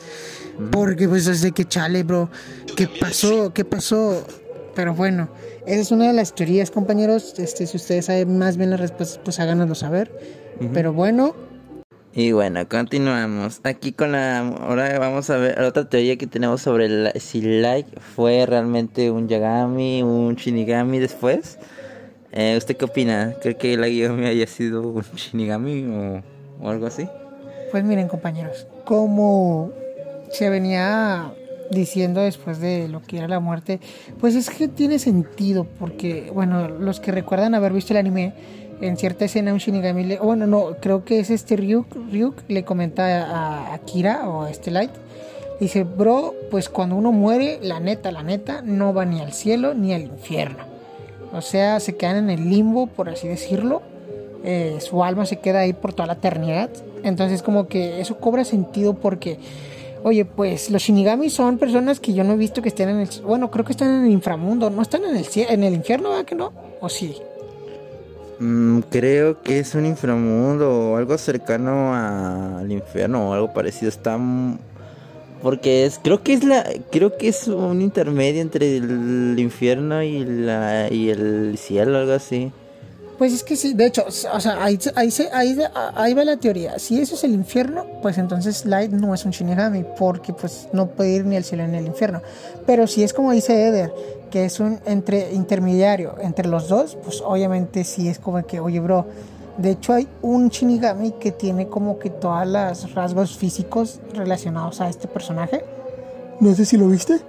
Porque 0.71 1.09
pues 1.09 1.27
es 1.27 1.43
de 1.43 1.53
que 1.53 1.67
chale, 1.67 2.03
bro, 2.03 2.31
¿qué 2.75 2.89
pasó? 2.89 3.53
¿Qué 3.53 3.67
pasó? 3.67 4.27
Pero 4.75 4.95
bueno, 4.95 5.29
esa 5.67 5.81
es 5.81 5.91
una 5.91 6.07
de 6.07 6.15
las 6.15 6.35
teorías, 6.35 6.71
compañeros. 6.71 7.35
Este, 7.39 7.67
si 7.67 7.77
ustedes 7.77 8.07
saben 8.07 8.39
más 8.39 8.57
bien 8.57 8.71
las 8.71 8.81
respuestas, 8.81 9.21
pues 9.23 9.39
háganoslo 9.41 9.75
saber. 9.75 10.11
Pero 10.73 10.93
bueno, 10.93 11.35
y 12.13 12.33
bueno, 12.33 12.69
continuamos. 12.69 13.61
Aquí 13.65 13.93
con 13.93 14.13
la. 14.13 14.41
Ahora 14.41 14.99
vamos 14.99 15.31
a 15.31 15.37
ver 15.37 15.61
otra 15.61 15.89
teoría 15.89 16.17
que 16.17 16.27
tenemos 16.27 16.63
sobre 16.63 16.87
el, 16.87 17.13
si 17.21 17.41
Like 17.41 18.01
fue 18.01 18.47
realmente 18.47 19.11
un 19.11 19.29
Yagami, 19.29 20.03
un 20.03 20.35
Shinigami 20.35 20.99
después. 20.99 21.59
Eh, 22.33 22.57
¿Usted 22.57 22.77
qué 22.77 22.85
opina? 22.85 23.35
¿Cree 23.41 23.57
que 23.57 23.75
el 23.75 23.81
Yagami 23.81 24.27
haya 24.27 24.47
sido 24.47 24.83
un 24.83 25.03
Shinigami 25.03 25.85
o, 25.85 26.23
o 26.61 26.71
algo 26.71 26.87
así? 26.87 27.09
Pues 27.71 27.85
miren, 27.85 28.09
compañeros, 28.09 28.67
como 28.85 29.71
se 30.33 30.51
venía 30.51 31.33
diciendo 31.71 32.21
después 32.23 32.61
de 32.61 32.89
lo 32.89 33.01
que 33.03 33.19
era 33.19 33.29
la 33.29 33.41
muerte, 33.41 33.81
pues 34.19 34.35
es 34.35 34.51
que 34.51 34.67
tiene 34.69 34.99
sentido, 34.99 35.67
porque, 35.79 36.31
bueno, 36.35 36.69
los 36.69 36.99
que 36.99 37.13
recuerdan 37.13 37.55
haber 37.55 37.73
visto 37.73 37.93
el 37.93 37.99
anime 37.99 38.33
en 38.81 38.97
cierta 38.97 39.25
escena 39.25 39.53
un 39.53 39.59
Shinigami, 39.59 40.05
le, 40.05 40.19
bueno, 40.19 40.47
no, 40.47 40.77
creo 40.81 41.05
que 41.05 41.21
es 41.21 41.31
este 41.31 41.57
Ryuk, 41.57 41.87
Ryuk 42.11 42.43
le 42.49 42.65
comenta 42.65 43.25
a, 43.25 43.75
Akira 43.75 44.29
o 44.29 44.43
a 44.43 44.51
este 44.51 44.71
Light, 44.71 44.91
dice, 45.61 45.85
bro, 45.85 46.35
pues 46.51 46.69
cuando 46.69 46.97
uno 46.97 47.13
muere, 47.13 47.59
la 47.63 47.81
neta, 47.81 48.11
la 48.11 48.23
neta, 48.23 48.63
no 48.63 48.95
va 48.95 49.05
ni 49.05 49.21
al 49.21 49.33
cielo 49.33 49.75
ni 49.75 49.93
al 49.93 50.03
infierno. 50.03 50.65
O 51.33 51.43
sea, 51.43 51.79
se 51.79 51.97
quedan 51.97 52.17
en 52.17 52.31
el 52.31 52.49
limbo, 52.49 52.87
por 52.87 53.09
así 53.09 53.29
decirlo. 53.29 53.83
Eh, 54.43 54.79
su 54.81 55.05
alma 55.05 55.27
se 55.27 55.39
queda 55.39 55.61
ahí 55.61 55.73
por 55.73 55.93
toda 55.93 56.07
la 56.07 56.15
eternidad. 56.15 56.71
Entonces 57.05 57.43
como 57.43 57.69
que 57.69 58.01
eso 58.01 58.17
cobra 58.19 58.45
sentido 58.45 58.95
porque, 58.95 59.39
oye, 60.03 60.25
pues 60.25 60.71
los 60.71 60.83
Shinigami 60.83 61.31
son 61.31 61.59
personas 61.59 62.01
que 62.01 62.15
yo 62.15 62.25
no 62.25 62.33
he 62.33 62.37
visto 62.37 62.63
que 62.63 62.71
estén 62.71 62.89
en 62.89 63.01
el... 63.01 63.09
Bueno, 63.25 63.51
creo 63.51 63.65
que 63.65 63.73
están 63.73 63.91
en 63.91 64.05
el 64.07 64.11
inframundo, 64.11 64.71
no 64.71 64.83
están 64.83 65.05
en 65.05 65.17
el, 65.17 65.27
en 65.35 65.63
el 65.63 65.75
infierno, 65.75 66.11
¿verdad 66.11 66.25
que 66.25 66.35
no? 66.35 66.53
¿O 66.81 66.89
sí? 66.89 67.17
Mm, 68.41 68.81
creo 68.91 69.43
que 69.43 69.59
es 69.59 69.75
un 69.75 69.85
inframundo 69.85 70.93
o 70.93 70.97
algo 70.97 71.19
cercano 71.19 71.95
al 71.95 72.73
infierno 72.73 73.29
o 73.29 73.33
algo 73.35 73.53
parecido. 73.53 73.91
Está 73.91 74.19
porque 75.43 75.85
es 75.85 76.01
creo 76.03 76.23
que 76.23 76.33
es 76.35 76.45
la 76.45 76.65
creo 76.91 77.17
que 77.17 77.29
es 77.29 77.49
un 77.49 77.83
intermedio 77.83 78.41
entre 78.41 78.79
el 78.79 79.37
infierno 79.39 80.03
y 80.03 80.25
la 80.25 80.89
y 80.91 81.11
el 81.11 81.59
cielo 81.59 81.99
algo 81.99 82.13
así. 82.13 82.51
Pues 83.19 83.35
es 83.35 83.45
que 83.45 83.55
sí, 83.55 83.75
de 83.75 83.85
hecho, 83.85 84.07
o 84.07 84.41
sea, 84.41 84.65
ahí, 84.65 84.79
ahí, 84.95 85.11
ahí, 85.35 85.59
ahí, 85.95 86.15
va 86.15 86.25
la 86.25 86.39
teoría. 86.39 86.79
Si 86.79 86.99
eso 86.99 87.17
es 87.17 87.25
el 87.25 87.33
infierno, 87.33 87.85
pues 88.01 88.17
entonces 88.17 88.65
Light 88.65 88.93
no 88.93 89.13
es 89.13 89.27
un 89.27 89.33
Shinigami, 89.33 89.85
porque 89.99 90.33
pues 90.33 90.69
no 90.73 90.87
puede 90.87 91.17
ir 91.17 91.27
ni 91.27 91.37
al 91.37 91.45
cielo 91.45 91.67
ni 91.67 91.77
al 91.77 91.87
infierno. 91.87 92.23
Pero 92.65 92.87
si 92.87 93.03
es 93.03 93.13
como 93.13 93.33
dice 93.33 93.67
Eder, 93.67 93.93
que 94.31 94.45
es 94.45 94.61
un 94.61 94.81
entre 94.87 95.33
intermediario 95.33 96.15
entre 96.21 96.49
los 96.49 96.69
dos, 96.69 96.97
pues 97.03 97.23
obviamente 97.25 97.85
sí 97.85 98.09
es 98.09 98.19
como 98.19 98.45
que, 98.47 98.61
oye, 98.61 98.81
bro, 98.81 99.07
de 99.59 99.73
hecho 99.73 99.93
hay 99.93 100.09
un 100.23 100.49
Shinigami 100.49 101.13
que 101.13 101.33
tiene 101.33 101.69
como 101.69 101.99
que 101.99 102.09
todos 102.09 102.47
los 102.47 102.95
rasgos 102.95 103.37
físicos 103.37 104.01
relacionados 104.15 104.81
a 104.81 104.89
este 104.89 105.09
personaje. 105.09 105.65
No 106.41 106.55
sé 106.55 106.65
si 106.65 106.79
lo 106.79 106.89
viste. 106.89 107.21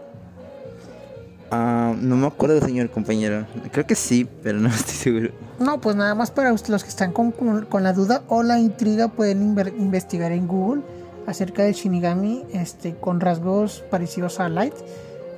Ah, 1.53 1.94
no 2.00 2.15
me 2.15 2.27
acuerdo, 2.27 2.62
señor 2.62 2.89
compañero. 2.89 3.45
Creo 3.74 3.86
que 3.86 3.95
sí, 3.95 4.25
pero 4.42 4.59
no 4.59 4.69
estoy 4.74 4.95
seguro. 4.95 5.30
No, 5.59 5.81
pues 5.81 5.98
nada 5.98 6.15
más 6.15 6.31
para 6.31 6.51
los 6.51 6.63
que 6.63 6.89
están 6.89 7.12
con, 7.12 7.31
con 7.31 7.83
la 7.83 7.92
duda 7.92 8.24
o 8.30 8.44
la 8.44 8.57
intriga 8.59 9.09
pueden 9.09 9.57
investigar 9.77 10.31
en 10.31 10.48
Google 10.48 10.81
acerca 11.27 11.63
del 11.63 11.74
Shinigami 11.74 12.45
este, 12.53 12.95
con 12.95 13.19
rasgos 13.19 13.83
parecidos 13.89 14.39
a 14.39 14.48
Light. 14.48 14.74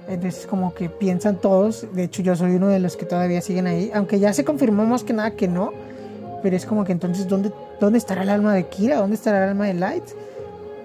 Entonces 0.07 0.45
como 0.45 0.73
que 0.73 0.89
piensan 0.89 1.37
todos, 1.37 1.87
de 1.93 2.03
hecho 2.03 2.21
yo 2.21 2.35
soy 2.35 2.55
uno 2.55 2.67
de 2.67 2.79
los 2.79 2.97
que 2.97 3.05
todavía 3.05 3.41
siguen 3.41 3.67
ahí, 3.67 3.91
aunque 3.93 4.19
ya 4.19 4.33
se 4.33 4.43
confirmó 4.43 4.85
más 4.85 5.03
que 5.03 5.13
nada 5.13 5.31
que 5.31 5.47
no, 5.47 5.71
pero 6.41 6.55
es 6.55 6.65
como 6.65 6.83
que 6.83 6.91
entonces 6.91 7.27
¿dónde, 7.27 7.51
dónde 7.79 7.97
estará 7.97 8.23
el 8.23 8.29
alma 8.29 8.53
de 8.53 8.67
Kira? 8.67 8.97
¿Dónde 8.97 9.15
estará 9.15 9.43
el 9.43 9.49
alma 9.51 9.67
de 9.67 9.75
Light? 9.75 10.03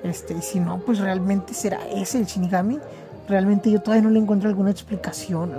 Este, 0.04 0.34
y 0.34 0.42
si 0.42 0.60
no, 0.60 0.78
pues 0.78 1.00
realmente 1.00 1.52
será 1.52 1.80
ese 1.92 2.18
el 2.18 2.26
Shinigami 2.26 2.78
realmente 3.28 3.70
yo 3.70 3.80
todavía 3.80 4.02
no 4.02 4.10
le 4.10 4.18
encuentro 4.18 4.48
alguna 4.48 4.70
explicación. 4.70 5.52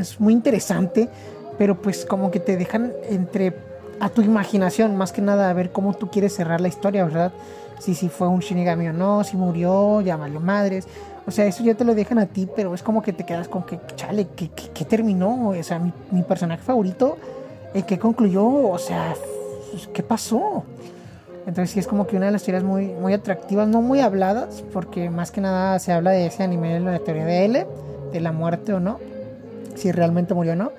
es, 0.00 0.20
muy 0.20 0.32
interesante, 0.32 1.08
pero 1.58 1.80
pues 1.80 2.04
como 2.04 2.30
que 2.30 2.40
te 2.40 2.56
dejan 2.56 2.92
entre 3.08 3.54
a 4.00 4.08
tu 4.08 4.22
imaginación, 4.22 4.96
más 4.96 5.12
que 5.12 5.22
nada 5.22 5.48
a 5.48 5.52
ver 5.52 5.70
cómo 5.70 5.94
tú 5.94 6.10
quieres 6.10 6.34
cerrar 6.34 6.60
la 6.60 6.68
historia, 6.68 7.04
¿verdad? 7.04 7.32
Si, 7.78 7.94
si 7.94 8.08
fue 8.08 8.28
un 8.28 8.40
Shinigami 8.40 8.88
o 8.88 8.92
no, 8.92 9.22
si 9.24 9.36
murió, 9.36 10.00
ya 10.00 10.16
valió 10.16 10.40
madres. 10.40 10.86
O 11.26 11.30
sea, 11.32 11.46
eso 11.46 11.64
ya 11.64 11.74
te 11.74 11.84
lo 11.84 11.94
dejan 11.94 12.18
a 12.18 12.26
ti, 12.26 12.48
pero 12.54 12.72
es 12.72 12.82
como 12.82 13.02
que 13.02 13.12
te 13.12 13.24
quedas 13.24 13.48
con 13.48 13.64
que, 13.64 13.80
chale, 13.96 14.28
¿qué, 14.36 14.84
terminó? 14.84 15.48
O 15.48 15.62
sea, 15.62 15.78
mi, 15.80 15.92
mi 16.12 16.22
personaje 16.22 16.62
favorito, 16.62 17.18
¿en 17.74 17.82
qué 17.82 17.98
concluyó? 17.98 18.46
O 18.46 18.78
sea, 18.78 19.14
¿qué 19.92 20.02
pasó? 20.04 20.62
Entonces 21.46 21.70
sí 21.70 21.80
es 21.80 21.88
como 21.88 22.06
que 22.06 22.16
una 22.16 22.26
de 22.26 22.32
las 22.32 22.44
teorías 22.44 22.62
muy, 22.62 22.86
muy 22.86 23.12
atractivas, 23.12 23.66
no 23.66 23.82
muy 23.82 24.00
habladas, 24.00 24.64
porque 24.72 25.10
más 25.10 25.32
que 25.32 25.40
nada 25.40 25.78
se 25.80 25.92
habla 25.92 26.12
de 26.12 26.26
ese 26.26 26.44
anime, 26.44 26.78
la 26.78 26.98
teoría 27.00 27.24
de 27.24 27.44
L, 27.44 27.66
de 28.12 28.20
la 28.20 28.30
muerte 28.30 28.72
o 28.72 28.80
no, 28.80 29.00
si 29.74 29.90
realmente 29.90 30.32
murió 30.32 30.52
o 30.52 30.56
no. 30.56 30.72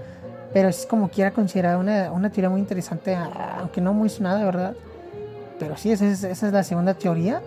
Pero 0.53 0.69
es 0.69 0.85
como 0.85 1.09
quiera 1.09 1.31
considerada 1.31 1.77
una, 1.77 2.11
una 2.13 2.29
teoría 2.29 2.49
muy 2.49 2.61
interesante, 2.61 3.17
aunque 3.59 3.81
no 3.81 3.93
muy 3.93 4.07
sonada, 4.07 4.43
¿verdad? 4.45 4.75
Pero 5.59 5.75
sí, 5.75 5.91
esa 5.91 6.05
es, 6.05 6.23
esa 6.23 6.47
es 6.47 6.53
la 6.53 6.63
segunda 6.63 6.93
teoría. 6.93 7.41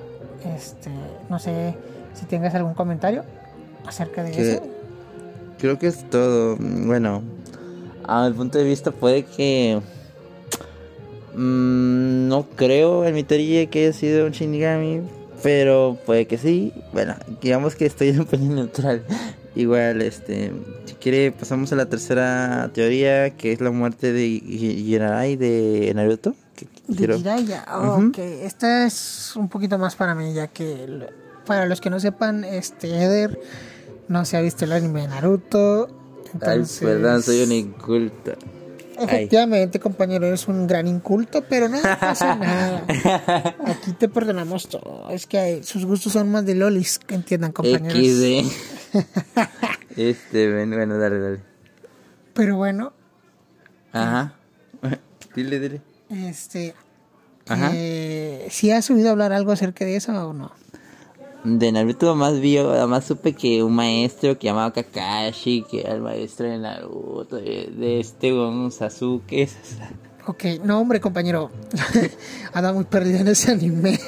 Este, 0.44 0.90
no 1.28 1.38
sé 1.38 1.74
si 2.14 2.26
tengas 2.26 2.54
algún 2.54 2.74
comentario 2.74 3.24
acerca 3.86 4.22
de 4.22 4.54
eso. 4.54 4.62
Creo 5.58 5.78
que 5.78 5.88
es 5.88 6.08
todo. 6.08 6.56
Bueno, 6.58 7.22
a 8.04 8.28
mi 8.28 8.34
punto 8.34 8.58
de 8.58 8.64
vista 8.64 8.90
puede 8.90 9.24
que 9.24 9.80
Mm, 11.34 12.28
no 12.28 12.46
creo 12.56 13.04
en 13.04 13.14
mi 13.14 13.22
teoría 13.22 13.66
que 13.66 13.84
haya 13.84 13.92
sido 13.92 14.26
un 14.26 14.32
Shinigami, 14.32 15.02
pero 15.42 15.96
puede 16.06 16.26
que 16.26 16.38
sí. 16.38 16.72
Bueno, 16.92 17.14
digamos 17.40 17.76
que 17.76 17.86
estoy 17.86 18.08
en 18.10 18.20
un 18.20 18.26
pelín 18.26 18.54
neutral. 18.54 19.04
Igual, 19.54 20.02
este, 20.02 20.52
si 20.84 20.94
quiere 20.94 21.32
pasamos 21.32 21.72
a 21.72 21.76
la 21.76 21.86
tercera 21.86 22.70
teoría, 22.72 23.30
que 23.30 23.52
es 23.52 23.60
la 23.60 23.70
muerte 23.70 24.12
de 24.12 24.28
Jiraiya 24.28 25.36
de 25.36 25.92
Naruto. 25.94 26.34
De 26.86 27.16
Jiraiya, 27.16 27.66
ok. 27.72 28.18
Esta 28.18 28.86
es 28.86 29.34
un 29.36 29.48
poquito 29.48 29.78
más 29.78 29.96
para 29.96 30.14
mí, 30.14 30.34
ya 30.34 30.48
que 30.48 30.86
para 31.50 31.66
los 31.66 31.80
que 31.80 31.90
no 31.90 31.98
sepan, 31.98 32.44
este 32.44 33.02
Eder 33.02 33.40
no 34.06 34.24
se 34.24 34.36
ha 34.36 34.40
visto 34.40 34.66
el 34.66 34.70
anime 34.70 35.00
de 35.00 35.08
Naruto. 35.08 35.88
Entonces... 36.32 36.80
Ay, 36.80 36.86
perdón, 36.86 37.24
soy 37.24 37.42
un 37.42 37.50
inculto. 37.50 38.34
Efectivamente, 38.96 39.80
compañero, 39.80 40.28
eres 40.28 40.46
un 40.46 40.68
gran 40.68 40.86
inculto, 40.86 41.42
pero 41.42 41.68
no 41.68 41.82
pasa 41.82 42.36
nada. 42.36 42.84
Aquí 43.66 43.94
te 43.98 44.08
perdonamos 44.08 44.68
todo. 44.68 45.10
Es 45.10 45.26
que 45.26 45.64
sus 45.64 45.84
gustos 45.86 46.12
son 46.12 46.30
más 46.30 46.46
de 46.46 46.54
lolis, 46.54 47.00
que 47.00 47.16
entiendan, 47.16 47.50
compañeros. 47.50 47.98
este, 49.96 50.52
bueno, 50.54 50.98
dale, 50.98 51.18
dale. 51.18 51.40
Pero 52.32 52.58
bueno. 52.58 52.92
Ajá. 53.92 54.36
dile, 55.34 55.58
dile. 55.58 55.82
Este. 56.10 56.76
Ajá. 57.48 57.72
Eh, 57.74 58.46
¿Si 58.50 58.70
has 58.70 58.88
oído 58.90 59.10
hablar 59.10 59.32
algo 59.32 59.50
acerca 59.50 59.84
de 59.84 59.96
eso 59.96 60.12
o 60.12 60.32
no? 60.32 60.52
De 61.44 61.72
Naruto 61.72 62.14
más 62.14 62.40
vio, 62.40 62.70
además 62.70 63.04
supe 63.04 63.32
que 63.32 63.62
un 63.62 63.74
maestro 63.74 64.38
que 64.38 64.46
llamaba 64.46 64.72
Kakashi, 64.72 65.64
que 65.70 65.80
era 65.80 65.94
el 65.94 66.02
maestro 66.02 66.46
de 66.46 66.58
Naruto, 66.58 67.36
de, 67.36 68.00
este 68.00 68.32
Gon 68.32 68.70
Sasuke. 68.70 69.48
Ok, 70.26 70.44
no 70.62 70.78
hombre 70.78 71.00
compañero, 71.00 71.50
anda 72.52 72.72
muy 72.72 72.84
perdido 72.84 73.20
en 73.20 73.28
ese 73.28 73.52
anime. 73.52 73.98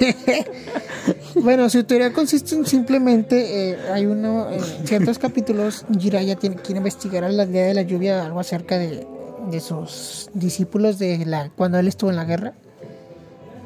bueno, 1.36 1.68
su 1.70 1.84
teoría 1.84 2.12
consiste 2.12 2.54
en 2.54 2.66
simplemente, 2.66 3.70
eh, 3.70 3.78
hay 3.92 4.06
uno, 4.06 4.50
en 4.50 4.86
ciertos 4.86 5.18
capítulos, 5.18 5.86
Jiraiya 5.98 6.36
tiene, 6.36 6.56
quiere 6.56 6.78
investigar 6.78 7.24
a 7.24 7.30
la 7.30 7.44
aldea 7.44 7.66
de 7.66 7.74
la 7.74 7.82
lluvia 7.82 8.24
algo 8.24 8.40
acerca 8.40 8.78
de, 8.78 9.06
de 9.50 9.60
sus 9.60 10.28
discípulos 10.34 10.98
de 10.98 11.24
la 11.24 11.50
cuando 11.50 11.78
él 11.78 11.88
estuvo 11.88 12.10
en 12.10 12.16
la 12.16 12.24
guerra 12.24 12.54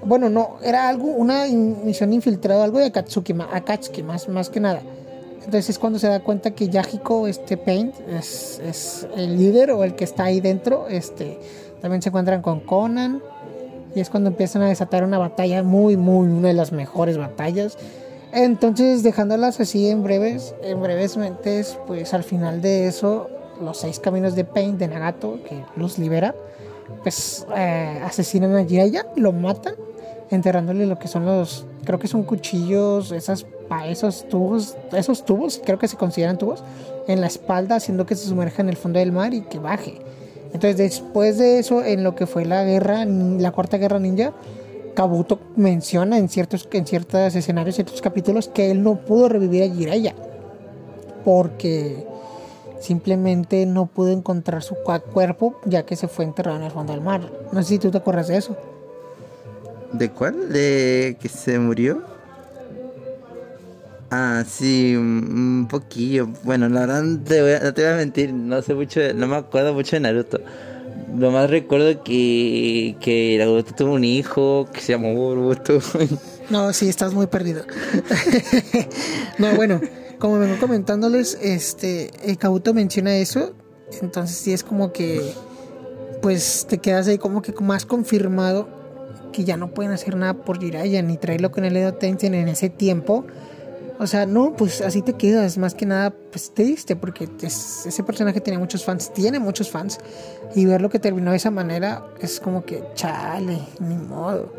bueno, 0.06 0.30
no, 0.30 0.56
era 0.62 0.88
algo, 0.88 1.06
una 1.06 1.46
misión 1.46 2.12
infiltrada, 2.12 2.62
algo 2.62 2.78
de 2.78 2.86
Akatsuki, 2.86 3.34
Akatsuki 3.52 4.02
más, 4.02 4.28
más 4.28 4.48
que 4.48 4.60
nada. 4.60 4.80
Entonces 5.38 5.70
es 5.70 5.78
cuando 5.78 5.98
se 5.98 6.08
da 6.08 6.20
cuenta 6.20 6.52
que 6.52 6.68
Yahiko, 6.68 7.26
este 7.26 7.56
Paint, 7.56 7.94
es, 8.08 8.60
es, 8.64 9.06
el 9.16 9.36
líder 9.36 9.72
o 9.72 9.84
el 9.84 9.94
que 9.94 10.04
está 10.04 10.24
ahí 10.24 10.40
dentro. 10.40 10.86
Este, 10.88 11.38
también 11.80 12.02
se 12.02 12.08
encuentran 12.10 12.40
con 12.40 12.60
Conan. 12.60 13.20
Y 13.94 14.00
es 14.00 14.10
cuando 14.10 14.30
empiezan 14.30 14.62
a 14.62 14.68
desatar 14.68 15.02
una 15.04 15.18
batalla 15.18 15.62
muy, 15.62 15.96
muy, 15.96 16.28
una 16.28 16.48
de 16.48 16.54
las 16.54 16.70
mejores 16.70 17.16
batallas. 17.18 17.78
Entonces, 18.32 19.02
dejándolas 19.02 19.58
así 19.60 19.88
en 19.88 20.02
breves, 20.02 20.54
en 20.62 20.82
breves 20.82 21.16
mentes, 21.16 21.78
pues 21.86 22.12
al 22.12 22.22
final 22.22 22.60
de 22.60 22.88
eso, 22.88 23.30
los 23.60 23.78
seis 23.78 23.98
caminos 23.98 24.34
de 24.34 24.44
Paint 24.44 24.78
de 24.78 24.88
Nagato, 24.88 25.38
que 25.48 25.64
los 25.76 25.98
libera, 25.98 26.34
pues 27.02 27.46
eh, 27.56 28.00
asesinan 28.04 28.54
a 28.54 28.64
Jiraiya, 28.64 29.06
lo 29.16 29.32
matan 29.32 29.74
enterrándole 30.30 30.86
lo 30.86 30.98
que 30.98 31.08
son 31.08 31.24
los, 31.24 31.66
creo 31.84 31.98
que 31.98 32.08
son 32.08 32.24
cuchillos, 32.24 33.12
esas, 33.12 33.46
esos 33.86 34.28
tubos, 34.28 34.76
esos 34.92 35.24
tubos, 35.24 35.60
creo 35.64 35.78
que 35.78 35.88
se 35.88 35.96
consideran 35.96 36.38
tubos, 36.38 36.64
en 37.06 37.20
la 37.20 37.26
espalda, 37.26 37.76
haciendo 37.76 38.06
que 38.06 38.14
se 38.14 38.28
sumerja 38.28 38.62
en 38.62 38.68
el 38.68 38.76
fondo 38.76 38.98
del 38.98 39.12
mar 39.12 39.34
y 39.34 39.42
que 39.42 39.58
baje. 39.58 39.98
Entonces, 40.52 40.76
después 40.76 41.38
de 41.38 41.58
eso, 41.58 41.84
en 41.84 42.02
lo 42.02 42.14
que 42.14 42.26
fue 42.26 42.44
la 42.44 42.64
guerra, 42.64 43.04
la 43.04 43.52
cuarta 43.52 43.78
guerra 43.78 43.98
ninja, 43.98 44.32
Kabuto 44.94 45.38
menciona 45.56 46.16
en 46.16 46.28
ciertos, 46.28 46.66
en 46.72 46.86
ciertos 46.86 47.34
escenarios, 47.34 47.74
ciertos 47.74 48.00
capítulos, 48.00 48.48
que 48.48 48.70
él 48.70 48.82
no 48.82 48.96
pudo 48.96 49.28
revivir 49.28 49.62
a 49.62 49.74
Jiraiya. 49.74 50.14
Porque 51.24 52.06
simplemente 52.80 53.66
no 53.66 53.86
pudo 53.86 54.10
encontrar 54.10 54.62
su 54.62 54.76
cuerpo, 55.12 55.60
ya 55.66 55.84
que 55.84 55.96
se 55.96 56.08
fue 56.08 56.24
enterrado 56.24 56.56
en 56.56 56.64
el 56.64 56.70
fondo 56.70 56.92
del 56.94 57.02
mar. 57.02 57.30
No 57.52 57.62
sé 57.62 57.68
si 57.68 57.78
tú 57.78 57.90
te 57.90 57.98
acuerdas 57.98 58.28
de 58.28 58.38
eso. 58.38 58.56
¿De 59.92 60.10
cuál? 60.10 60.52
¿De 60.52 61.16
que 61.20 61.28
se 61.28 61.58
murió? 61.58 62.02
Ah, 64.10 64.44
sí, 64.48 64.94
un 64.96 65.66
poquillo. 65.68 66.28
Bueno, 66.44 66.68
la 66.68 66.80
verdad 66.80 67.02
no 67.02 67.22
te, 67.22 67.42
voy 67.42 67.84
a, 67.84 67.96
mentir, 67.96 68.32
no 68.32 68.62
sé 68.62 68.74
mucho, 68.74 69.00
no 69.14 69.26
me 69.26 69.36
acuerdo 69.36 69.74
mucho 69.74 69.96
de 69.96 70.00
Naruto. 70.00 70.40
Lo 71.16 71.30
más 71.30 71.50
recuerdo 71.50 72.02
que, 72.02 72.96
que 73.00 73.36
Naruto 73.38 73.74
tuvo 73.74 73.94
un 73.94 74.04
hijo 74.04 74.68
que 74.72 74.80
se 74.80 74.92
llamó 74.92 75.14
Boruto. 75.14 75.80
No, 76.48 76.72
sí, 76.72 76.88
estás 76.88 77.12
muy 77.12 77.26
perdido. 77.26 77.64
no, 79.38 79.56
bueno, 79.56 79.80
como 80.20 80.38
vengo 80.38 80.60
comentándoles, 80.60 81.36
este, 81.42 82.12
el 82.24 82.38
Kabuto 82.38 82.72
menciona 82.72 83.16
eso, 83.16 83.52
entonces 84.00 84.36
sí 84.36 84.52
es 84.52 84.62
como 84.62 84.92
que, 84.92 85.34
pues 86.22 86.64
te 86.68 86.78
quedas 86.78 87.08
ahí 87.08 87.18
como 87.18 87.42
que 87.42 87.52
más 87.60 87.84
confirmado 87.84 88.75
que 89.36 89.44
ya 89.44 89.58
no 89.58 89.68
pueden 89.68 89.92
hacer 89.92 90.16
nada 90.16 90.32
por 90.32 90.58
Jiraiya 90.58 91.02
ni 91.02 91.18
traerlo 91.18 91.52
con 91.52 91.66
el 91.66 91.76
Edo 91.76 91.92
Tensei 91.92 92.34
en 92.34 92.48
ese 92.48 92.70
tiempo. 92.70 93.26
O 93.98 94.06
sea, 94.06 94.24
no, 94.24 94.54
pues 94.56 94.80
así 94.80 95.02
te 95.02 95.12
quedas, 95.12 95.58
más 95.58 95.74
que 95.74 95.84
nada, 95.84 96.14
pues 96.30 96.54
triste, 96.54 96.96
porque 96.96 97.28
ese 97.42 98.02
personaje 98.02 98.40
tenía 98.40 98.58
muchos 98.58 98.82
fans, 98.82 99.12
tiene 99.12 99.38
muchos 99.38 99.70
fans, 99.70 99.98
y 100.54 100.64
verlo 100.64 100.88
que 100.88 100.98
terminó 100.98 101.32
de 101.32 101.36
esa 101.36 101.50
manera 101.50 102.06
es 102.20 102.40
como 102.40 102.64
que, 102.64 102.82
chale, 102.94 103.58
ni 103.78 103.96
modo. 103.96 104.52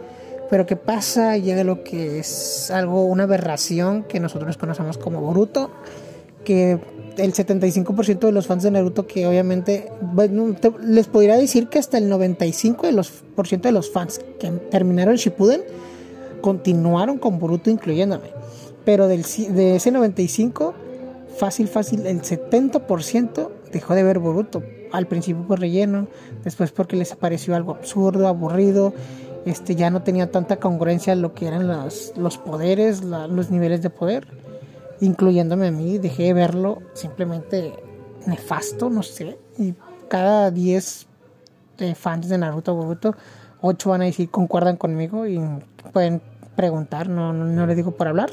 Pero 0.50 0.68
¿qué 0.68 0.76
pasa? 0.76 1.38
Llega 1.38 1.64
lo 1.64 1.84
que 1.84 2.20
es 2.20 2.70
algo, 2.70 3.06
una 3.06 3.24
aberración 3.24 4.04
que 4.04 4.20
nosotros 4.20 4.58
conocemos 4.58 5.00
como 5.00 5.22
Boruto, 5.22 5.72
que 6.44 6.80
el 7.18 7.34
75% 7.34 8.20
de 8.20 8.32
los 8.32 8.48
fans 8.48 8.64
de 8.64 8.72
Naruto 8.72 9.08
que 9.08 9.28
obviamente 9.28 9.92
les 10.82 11.08
podría 11.08 11.36
decir 11.36 11.68
que 11.68 11.80
hasta 11.80 11.98
el 11.98 12.12
95% 12.12 12.82
de 12.82 12.92
los, 12.92 13.10
por 13.36 13.48
ciento 13.48 13.68
de 13.68 13.74
los 13.74 13.92
fans 13.92 14.20
que 14.40 14.50
terminaron 14.52 15.16
Shippuden 15.16 15.62
continuaron 16.42 17.18
con 17.18 17.40
Boruto 17.40 17.70
incluyéndome. 17.70 18.30
Pero 18.86 19.08
del, 19.08 19.24
de 19.24 19.76
ese 19.76 19.92
95, 19.92 20.74
fácil, 21.38 21.68
fácil, 21.68 22.06
el 22.06 22.22
70% 22.22 23.50
dejó 23.72 23.96
de 23.96 24.04
ver 24.04 24.20
Boruto. 24.20 24.64
Al 24.94 25.08
principio 25.08 25.46
por 25.46 25.60
relleno, 25.60 26.08
después 26.46 26.72
porque 26.72 26.96
les 26.96 27.14
pareció 27.16 27.56
algo 27.56 27.74
absurdo, 27.74 28.28
aburrido, 28.28 28.94
este 29.46 29.76
ya 29.76 29.90
no 29.90 30.04
tenía 30.04 30.32
tanta 30.32 30.58
congruencia 30.58 31.16
lo 31.16 31.34
que 31.34 31.48
eran 31.48 31.68
los, 31.68 32.14
los 32.16 32.38
poderes, 32.38 33.04
los 33.04 33.50
niveles 33.50 33.82
de 33.82 33.90
poder 33.90 34.47
incluyéndome 35.02 35.68
a 35.68 35.72
mí, 35.72 35.98
dejé 35.98 36.24
de 36.24 36.34
verlo 36.34 36.82
simplemente 36.94 37.74
nefasto, 38.26 38.90
no 38.90 39.04
sé. 39.04 39.38
Y 39.58 39.74
cada 40.08 40.52
10 40.52 41.08
eh, 41.80 41.96
fans 41.96 42.30
de 42.30 42.38
Naruto 42.38 42.76
Boruto, 42.76 43.16
8 43.62 43.90
van 43.90 44.02
a 44.02 44.06
decir 44.06 44.30
concuerdan 44.30 44.78
conmigo 44.78 45.28
y 45.28 45.40
pueden 45.94 46.22
preguntar, 46.56 47.10
no, 47.10 47.34
no, 47.34 47.68
les 47.68 47.76
digo 47.76 47.92
por 47.92 48.08
hablar. 48.08 48.32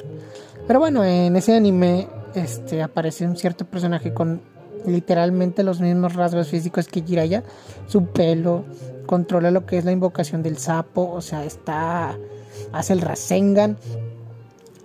Pero 0.66 0.80
bueno, 0.80 1.04
en 1.04 1.36
ese 1.36 1.54
anime 1.54 2.08
este, 2.34 2.82
aparece 2.82 3.26
un 3.26 3.36
cierto 3.36 3.64
personaje 3.66 4.14
con 4.14 4.40
literalmente 4.86 5.62
los 5.62 5.80
mismos 5.80 6.14
rasgos 6.14 6.48
físicos 6.48 6.88
que 6.88 7.02
Jiraiya, 7.02 7.42
su 7.86 8.06
pelo, 8.06 8.64
controla 9.06 9.50
lo 9.50 9.66
que 9.66 9.78
es 9.78 9.84
la 9.84 9.92
invocación 9.92 10.42
del 10.42 10.58
sapo, 10.58 11.10
o 11.10 11.20
sea, 11.20 11.44
está 11.44 12.16
hace 12.72 12.92
el 12.92 13.00
Rasengan, 13.00 13.76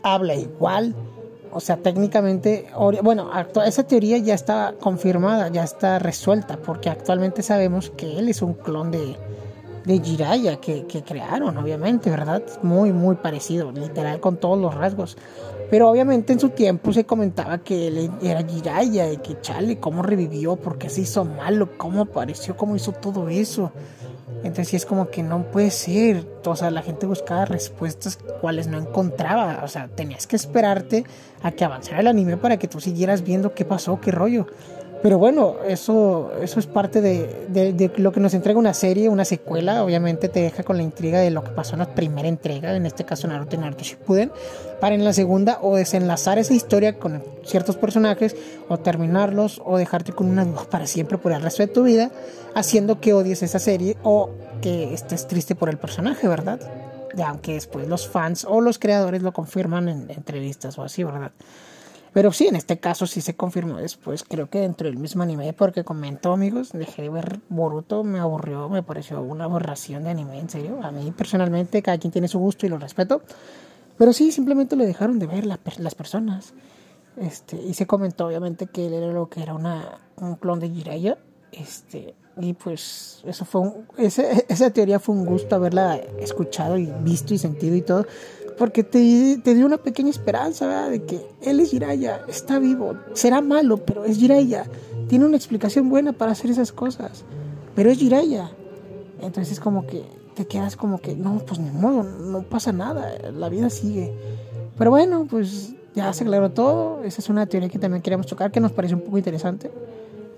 habla 0.04 0.36
igual, 0.36 0.96
o 1.52 1.60
sea, 1.60 1.78
técnicamente, 1.78 2.68
bueno, 3.04 3.30
esa 3.66 3.84
teoría 3.84 4.18
ya 4.18 4.34
está 4.34 4.76
confirmada, 4.80 5.50
ya 5.50 5.64
está 5.64 6.00
resuelta, 6.00 6.58
porque 6.58 6.90
actualmente 6.90 7.42
sabemos 7.42 7.90
que 7.92 8.20
él 8.20 8.30
es 8.30 8.42
un 8.42 8.54
clon 8.54 8.92
de, 8.92 9.16
de 9.86 10.58
que, 10.62 10.86
que 10.86 11.04
crearon, 11.04 11.58
obviamente, 11.58 12.10
¿verdad? 12.10 12.44
Muy, 12.62 12.94
muy 12.94 13.16
parecido, 13.16 13.72
literal, 13.72 14.20
con 14.20 14.38
todos 14.38 14.60
los 14.60 14.74
rasgos. 14.76 15.18
Pero 15.70 15.90
obviamente 15.90 16.34
en 16.34 16.40
su 16.40 16.50
tiempo 16.50 16.92
se 16.94 17.06
comentaba 17.06 17.60
que 17.60 17.88
él 17.88 18.12
era 18.22 18.44
Jiraiya 18.44 19.12
y 19.12 19.18
que 19.18 19.40
chale, 19.40 19.80
cómo 19.80 20.02
revivió, 20.02 20.56
por 20.56 20.78
qué 20.78 20.90
se 20.90 21.02
hizo 21.02 21.26
malo, 21.26 21.78
cómo 21.78 22.02
apareció, 22.02 22.58
cómo 22.58 22.76
hizo 22.76 22.92
todo 22.92 23.30
eso. 23.30 23.72
Entonces 24.44 24.70
sí 24.70 24.76
es 24.76 24.86
como 24.86 25.10
que 25.10 25.24
no 25.24 25.44
puede 25.52 25.72
ser. 25.72 26.26
O 26.46 26.56
sea, 26.56 26.72
la 26.72 26.82
gente 26.82 27.06
buscaba 27.06 27.46
respuestas 27.46 28.18
cuales 28.42 28.68
no 28.68 28.78
encontraba. 28.78 29.62
O 29.64 29.68
sea, 29.68 29.88
tenías 29.88 30.28
que 30.28 30.36
esperarte 30.36 31.04
a 31.42 31.52
que 31.52 31.66
avanzara 31.66 32.00
el 32.00 32.08
anime 32.08 32.38
para 32.38 32.58
que 32.58 32.68
tú 32.68 32.80
siguieras 32.80 33.24
viendo 33.24 33.54
qué 33.54 33.66
pasó, 33.66 34.00
qué 34.00 34.12
rollo. 34.12 34.48
Pero 35.02 35.18
bueno, 35.18 35.56
eso, 35.66 36.32
eso 36.42 36.60
es 36.60 36.68
parte 36.68 37.00
de, 37.00 37.92
lo 37.98 38.12
que 38.12 38.20
nos 38.20 38.34
entrega 38.34 38.60
una 38.60 38.74
serie, 38.74 39.08
una 39.08 39.24
secuela. 39.24 39.84
Obviamente 39.84 40.28
te 40.28 40.42
deja 40.42 40.64
con 40.64 40.76
la 40.76 40.84
intriga 40.84 41.20
de 41.20 41.32
lo 41.32 41.42
que 41.42 41.52
pasó 41.52 41.74
en 41.74 41.80
la 41.80 41.96
primera 41.96 42.28
entrega, 42.28 42.76
en 42.76 42.86
este 42.86 43.06
caso 43.06 43.28
Naruto 43.28 43.56
y 43.56 43.60
Naruto 43.60 43.84
Shippuden, 43.84 44.30
para 44.82 44.96
en 44.96 45.06
la 45.06 45.14
segunda 45.14 45.60
o 45.62 45.78
desenlazar 45.78 46.38
esa 46.38 46.54
historia 46.54 47.00
con 47.00 47.24
ciertos 47.46 47.78
personajes, 47.78 48.36
o 48.68 48.78
terminarlos, 48.78 49.62
o 49.64 49.78
dejarte 49.78 50.12
con 50.12 50.28
una 50.28 50.44
duda 50.44 50.66
para 50.70 50.86
siempre 50.86 51.18
por 51.18 51.32
el 51.32 51.42
resto 51.42 51.64
de 51.64 51.68
tu 51.68 51.84
vida, 51.84 52.12
haciendo 52.54 53.00
que 53.00 53.14
odies 53.14 53.42
esa 53.42 53.60
serie 53.60 53.96
o 54.04 54.32
que 54.62 54.94
estés 54.94 55.28
triste 55.28 55.56
por 55.56 55.70
el 55.70 55.78
personaje, 55.78 56.28
¿verdad? 56.28 56.60
Aunque 57.26 57.54
después 57.54 57.88
los 57.88 58.08
fans 58.08 58.46
o 58.48 58.60
los 58.60 58.80
creadores 58.80 59.22
lo 59.22 59.32
confirman 59.32 59.88
en 59.88 60.12
entrevistas 60.12 60.78
o 60.78 60.84
así, 60.84 61.06
¿verdad? 61.06 61.32
Pero 62.14 62.32
sí, 62.32 62.48
en 62.48 62.56
este 62.56 62.80
caso 62.80 63.06
sí 63.06 63.22
se 63.22 63.36
confirmó 63.36 63.78
después, 63.78 64.24
creo 64.24 64.50
que 64.50 64.60
dentro 64.60 64.88
del 64.88 64.98
mismo 64.98 65.24
anime, 65.24 65.54
porque 65.54 65.84
comentó 65.84 66.34
amigos, 66.34 66.72
dejé 66.72 67.04
de 67.04 67.10
ver 67.10 67.40
Boruto, 67.50 68.04
me 68.04 68.20
aburrió, 68.20 68.68
me 68.70 68.82
pareció 68.82 69.22
una 69.22 69.46
aberración 69.46 70.04
de 70.04 70.10
anime, 70.10 70.40
en 70.40 70.50
serio. 70.50 70.80
A 70.82 70.92
mí 70.92 71.12
personalmente, 71.12 71.82
cada 71.82 71.98
quien 71.98 72.12
tiene 72.12 72.28
su 72.28 72.40
gusto 72.40 72.66
y 72.66 72.70
lo 72.70 72.78
respeto. 72.78 73.22
Pero 73.98 74.14
sí, 74.14 74.32
simplemente 74.32 74.76
lo 74.76 74.86
dejaron 74.86 75.20
de 75.20 75.28
ver 75.28 75.46
las 75.46 75.96
personas. 75.96 76.54
Este, 77.18 77.58
y 77.62 77.74
se 77.74 77.86
comentó 77.86 78.28
obviamente 78.28 78.68
que 78.68 78.88
él 78.88 78.94
era 78.94 79.08
lo 79.08 79.30
que 79.30 79.44
era 79.44 79.54
una, 79.54 80.00
un 80.18 80.36
clon 80.36 80.60
de 80.60 80.70
Jiraiya. 80.70 81.18
Este, 81.52 82.16
y 82.38 82.54
pues 82.54 83.22
eso 83.26 83.44
fue 83.44 83.72
ese, 83.98 84.46
esa 84.48 84.70
teoría 84.70 85.00
fue 85.00 85.16
un 85.16 85.26
gusto 85.26 85.56
haberla 85.56 85.96
escuchado 86.20 86.78
y 86.78 86.86
visto 87.02 87.34
y 87.34 87.38
sentido 87.38 87.76
y 87.76 87.82
todo. 87.82 88.06
Porque 88.60 88.84
te, 88.84 89.40
te 89.44 89.56
dio 89.56 89.66
una 89.66 89.78
pequeña 89.78 90.10
esperanza, 90.10 90.68
¿verdad? 90.68 90.92
De 90.92 91.04
que 91.04 91.26
él 91.42 91.62
es 91.62 91.72
Jiraiya, 91.72 92.26
está 92.28 92.60
vivo, 92.60 92.96
será 93.14 93.42
malo, 93.42 93.78
pero 93.78 94.04
es 94.04 94.18
Jiraiya. 94.18 94.66
Tiene 95.08 95.26
una 95.26 95.38
explicación 95.38 95.90
buena 95.90 96.14
para 96.14 96.34
hacer 96.34 96.52
esas 96.52 96.72
cosas, 96.72 97.24
pero 97.74 97.90
es 97.90 97.98
Jiraiya. 97.98 98.52
Entonces 99.22 99.54
es 99.54 99.60
como 99.60 99.88
que 99.88 100.04
te 100.36 100.46
quedas 100.46 100.76
como 100.76 101.00
que, 101.00 101.16
no, 101.16 101.40
pues 101.40 101.60
ni 101.60 101.72
modo, 101.72 102.04
no 102.04 102.44
pasa 102.44 102.72
nada, 102.72 103.14
la 103.34 103.50
vida 103.50 103.70
sigue. 103.70 104.14
Pero 104.78 104.92
bueno, 104.92 105.26
pues 105.30 105.74
ya 105.96 106.12
se 106.14 106.24
aclaró 106.24 106.52
todo. 106.52 107.04
Esa 107.04 107.22
es 107.22 107.30
una 107.30 107.46
teoría 107.46 107.70
que 107.70 107.80
también 107.80 108.02
queríamos 108.02 108.28
tocar, 108.28 108.52
que 108.52 108.60
nos 108.60 108.72
parece 108.72 108.96
un 108.96 109.02
poco 109.02 109.18
interesante. 109.18 109.72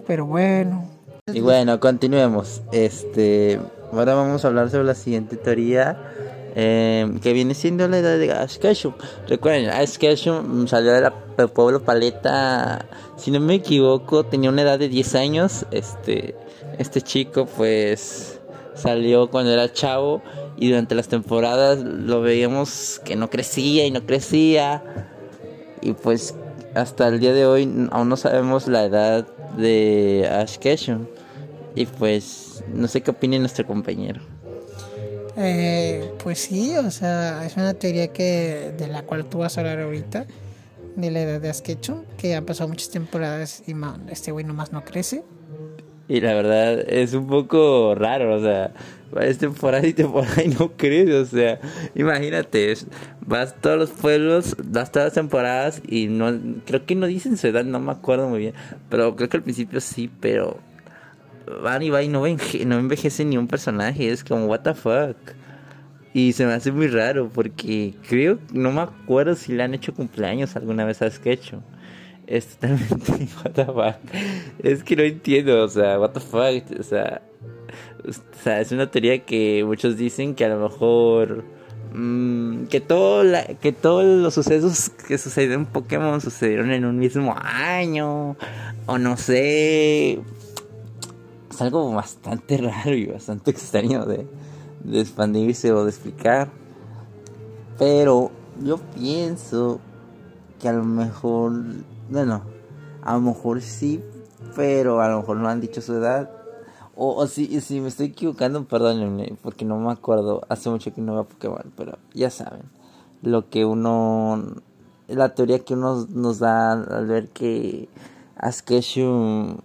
Pero 0.08 0.26
bueno. 0.26 0.86
Y 1.32 1.42
bueno, 1.42 1.80
continuemos. 1.80 2.62
Este, 2.72 3.60
ahora 3.92 4.16
vamos 4.16 4.44
a 4.44 4.48
hablar 4.48 4.70
sobre 4.70 4.86
la 4.86 4.96
siguiente 4.96 5.38
teoría. 5.38 5.98
Eh, 6.56 7.10
que 7.22 7.34
viene 7.34 7.54
siendo 7.54 7.88
la 7.88 8.00
edad 8.00 8.18
de 8.18 8.32
Ash 8.32 8.58
Ketchum. 8.58 8.94
Recuerden, 9.28 9.70
Ash 9.70 9.98
Ketchum 9.98 10.68
salió 10.68 10.92
del 10.92 11.12
pueblo 11.54 11.82
Paleta, 11.82 12.86
si 13.18 13.32
no 13.32 13.40
me 13.40 13.56
equivoco, 13.56 14.26
tenía 14.26 14.50
una 14.50 14.64
edad 14.64 14.80
de 14.80 14.90
10 14.90 15.16
años. 15.16 15.66
Este, 15.72 16.36
este 16.78 17.02
chico, 17.02 17.46
pues, 17.46 18.40
salió 18.74 19.30
cuando 19.30 19.52
era 19.52 19.72
chavo 19.72 20.22
y 20.58 20.70
durante 20.70 20.96
las 20.96 21.08
temporadas 21.08 21.80
lo 21.80 22.22
veíamos 22.22 23.00
que 23.06 23.16
no 23.16 23.30
crecía 23.30 23.86
y 23.86 23.92
no 23.92 24.06
crecía. 24.06 24.84
Y 25.82 25.94
pues, 25.94 26.36
hasta 26.74 27.08
el 27.08 27.20
día 27.20 27.34
de 27.34 27.46
hoy 27.46 27.88
aún 27.92 28.10
no 28.10 28.18
sabemos 28.18 28.68
la 28.68 28.86
edad 28.86 29.28
de 29.56 30.28
Ash 30.30 30.58
Ketchum. 30.58 31.06
Y 31.76 31.86
pues, 31.86 32.64
no 32.74 32.88
sé 32.88 33.02
qué 33.02 33.12
opina 33.12 33.38
nuestro 33.40 33.66
compañero. 33.66 34.22
Eh, 35.38 36.12
pues 36.24 36.40
sí, 36.40 36.76
o 36.76 36.92
sea, 36.92 37.46
es 37.46 37.56
una 37.56 37.74
teoría 37.74 38.08
que 38.10 38.74
de 38.78 38.88
la 38.88 39.04
cual 39.04 39.26
tú 39.26 39.40
vas 39.40 39.58
a 39.58 39.62
hablar 39.62 39.80
ahorita, 39.80 40.26
de 40.96 41.12
la 41.12 41.22
edad 41.22 41.42
de 41.42 41.50
Asketchum, 41.50 42.04
que 42.18 42.36
han 42.36 42.46
pasado 42.46 42.68
muchas 42.68 42.90
temporadas 42.90 43.64
y 43.66 43.74
este 44.10 44.32
güey 44.32 44.46
nomás 44.46 44.72
no 44.72 44.84
crece. 44.84 45.24
Y 46.08 46.20
la 46.20 46.34
verdad 46.34 46.82
es 46.90 47.14
un 47.14 47.28
poco 47.28 47.96
raro, 47.96 48.36
o 48.36 48.42
sea, 48.42 48.74
es 49.22 49.38
temporada 49.38 49.88
y 49.88 49.94
temporada 49.94 50.44
y 50.44 50.50
no 50.50 50.74
crece, 50.76 51.14
o 51.14 51.26
sea, 51.26 51.60
imagínate, 51.96 52.74
vas 53.26 53.52
a 53.52 53.56
todos 53.56 53.78
los 53.78 53.90
pueblos, 53.92 54.58
vas 54.62 54.92
todas 54.92 55.08
las 55.08 55.14
temporadas 55.14 55.82
y 55.88 56.08
no, 56.08 56.38
creo 56.66 56.86
que 56.86 56.96
no 56.96 57.08
dicen 57.08 57.38
su 57.38 57.48
edad, 57.48 57.64
no 57.64 57.80
me 57.80 57.94
acuerdo 57.94 58.28
muy 58.28 58.40
bien, 58.40 58.54
pero 58.90 59.16
creo 59.16 59.30
que 59.30 59.38
al 59.38 59.44
principio 59.44 59.80
sí, 59.80 60.12
pero 60.20 60.58
van 61.62 61.84
y 61.84 61.90
va 61.90 62.04
y 62.04 62.08
no, 62.08 62.26
enveje, 62.26 62.66
no 62.66 62.78
envejece 62.78 63.26
ni 63.26 63.38
un 63.38 63.48
personaje, 63.48 64.10
es 64.10 64.24
como, 64.24 64.46
what 64.46 64.62
the 64.62 64.74
fuck. 64.74 65.18
Y 66.14 66.34
se 66.34 66.46
me 66.46 66.54
hace 66.54 66.72
muy 66.72 66.88
raro 66.88 67.30
porque 67.34 67.94
creo, 68.08 68.40
no 68.52 68.72
me 68.72 68.82
acuerdo 68.82 69.36
si 69.36 69.54
le 69.54 69.64
han 69.64 69.74
hecho 69.74 69.94
cumpleaños 69.94 70.56
alguna 70.56 70.84
vez 70.84 71.02
a 71.02 71.10
Sketch. 71.10 71.54
Es 72.28 72.48
totalmente, 72.48 73.28
what 73.44 73.52
the 73.54 73.66
fuck. 73.66 74.16
Es 74.60 74.84
que 74.84 74.96
no 74.96 75.04
entiendo, 75.04 75.64
o 75.64 75.68
sea, 75.70 76.00
what 76.00 76.12
the 76.12 76.20
fuck. 76.20 76.80
O 76.80 76.84
sea, 76.84 77.22
es 78.60 78.72
una 78.72 78.92
teoría 78.92 79.24
que 79.26 79.64
muchos 79.66 79.98
dicen 79.98 80.36
que 80.36 80.46
a 80.46 80.50
lo 80.50 80.70
mejor. 80.70 81.46
Mmm, 81.94 82.68
que, 82.68 82.80
todo 82.80 83.24
que 83.62 83.74
todos 83.74 84.06
los 84.06 84.34
sucesos 84.34 84.92
que 85.08 85.18
sucedieron 85.18 85.62
en 85.62 85.66
Pokémon 85.66 86.22
sucedieron 86.22 86.72
en 86.72 86.86
un 86.86 87.00
mismo 87.00 87.36
año. 87.38 88.36
O 88.86 88.98
no 88.98 89.18
sé 89.18 90.20
algo 91.62 91.92
bastante 91.92 92.58
raro 92.58 92.94
y 92.94 93.06
bastante 93.06 93.52
extraño 93.52 94.06
de, 94.06 94.28
de, 94.84 95.02
expandirse 95.02 95.72
o 95.72 95.84
de 95.84 95.90
explicar. 95.90 96.50
Pero 97.78 98.32
yo 98.64 98.78
pienso 98.78 99.80
que 100.60 100.70
a 100.70 100.74
lo 100.74 100.84
mejor, 100.84 101.54
bueno, 102.10 102.42
a 103.02 103.14
lo 103.14 103.22
mejor 103.22 103.62
sí, 103.62 104.04
pero 104.56 105.02
a 105.02 105.10
lo 105.10 105.20
mejor 105.20 105.38
no 105.38 105.50
han 105.50 105.62
dicho 105.62 105.82
su 105.82 105.94
edad. 105.94 106.30
O, 106.96 107.16
o 107.16 107.28
si, 107.28 107.48
me 107.80 107.88
estoy 107.88 108.08
equivocando, 108.08 108.64
perdónenme, 108.66 109.36
porque 109.42 109.66
no 109.66 109.80
me 109.80 109.92
acuerdo, 109.92 110.42
hace 110.50 110.70
mucho 110.70 110.94
que 110.94 111.02
no 111.02 111.14
veo 111.14 111.24
Pokémon, 111.24 111.72
pero 111.76 111.98
ya 112.14 112.30
saben, 112.30 112.64
lo 113.22 113.50
que 113.50 113.66
uno, 113.66 114.56
la 115.08 115.34
teoría 115.34 115.60
que 115.60 115.74
uno 115.74 116.06
nos 116.10 116.40
da 116.40 116.74
al 116.74 117.08
ver 117.08 117.30
que 117.30 117.88
Askeshu 118.36 119.58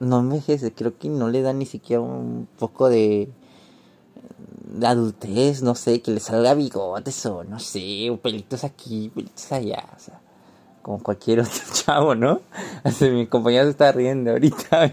no 0.00 0.20
envejece, 0.20 0.72
creo 0.72 0.98
que 0.98 1.08
no 1.08 1.28
le 1.28 1.42
da 1.42 1.52
ni 1.52 1.66
siquiera 1.66 2.00
un 2.00 2.48
poco 2.58 2.88
de, 2.88 3.28
de 4.64 4.86
adultez, 4.86 5.62
no 5.62 5.74
sé, 5.74 6.00
que 6.00 6.10
le 6.10 6.20
salga 6.20 6.54
bigotes 6.54 7.26
o 7.26 7.44
no 7.44 7.60
sé, 7.60 8.18
pelitos 8.22 8.64
aquí, 8.64 9.10
pelitos 9.14 9.52
allá, 9.52 9.84
o 9.94 10.00
sea, 10.00 10.20
como 10.82 11.02
cualquier 11.02 11.40
otro 11.42 11.62
chavo, 11.72 12.14
¿no? 12.14 12.40
Así, 12.82 13.10
mi 13.10 13.26
compañero 13.26 13.64
se 13.64 13.70
está 13.70 13.92
riendo 13.92 14.32
ahorita 14.32 14.90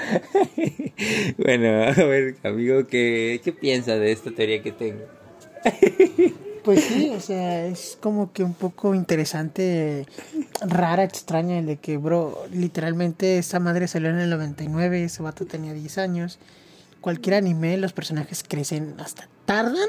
bueno, 1.38 1.68
a 1.68 1.92
ver, 1.92 2.36
amigo, 2.44 2.86
¿qué, 2.86 3.40
qué 3.42 3.52
piensa 3.52 3.96
de 3.96 4.12
esta 4.12 4.30
teoría 4.30 4.62
que 4.62 4.72
tengo? 4.72 5.04
Pues 6.64 6.84
sí, 6.84 7.10
o 7.16 7.20
sea, 7.20 7.66
es 7.66 7.96
como 8.00 8.32
que 8.32 8.42
un 8.42 8.54
poco 8.54 8.94
interesante, 8.94 10.06
rara, 10.60 11.04
extraña, 11.04 11.58
el 11.58 11.66
de 11.66 11.76
que, 11.76 11.96
bro, 11.96 12.44
literalmente 12.52 13.38
esa 13.38 13.60
madre 13.60 13.88
salió 13.88 14.10
en 14.10 14.18
el 14.18 14.30
99, 14.30 15.04
ese 15.04 15.22
vato 15.22 15.46
tenía 15.46 15.72
10 15.72 15.98
años. 15.98 16.38
Cualquier 17.00 17.36
anime, 17.36 17.76
los 17.78 17.92
personajes 17.92 18.44
crecen, 18.46 18.94
hasta 18.98 19.28
tardan, 19.46 19.88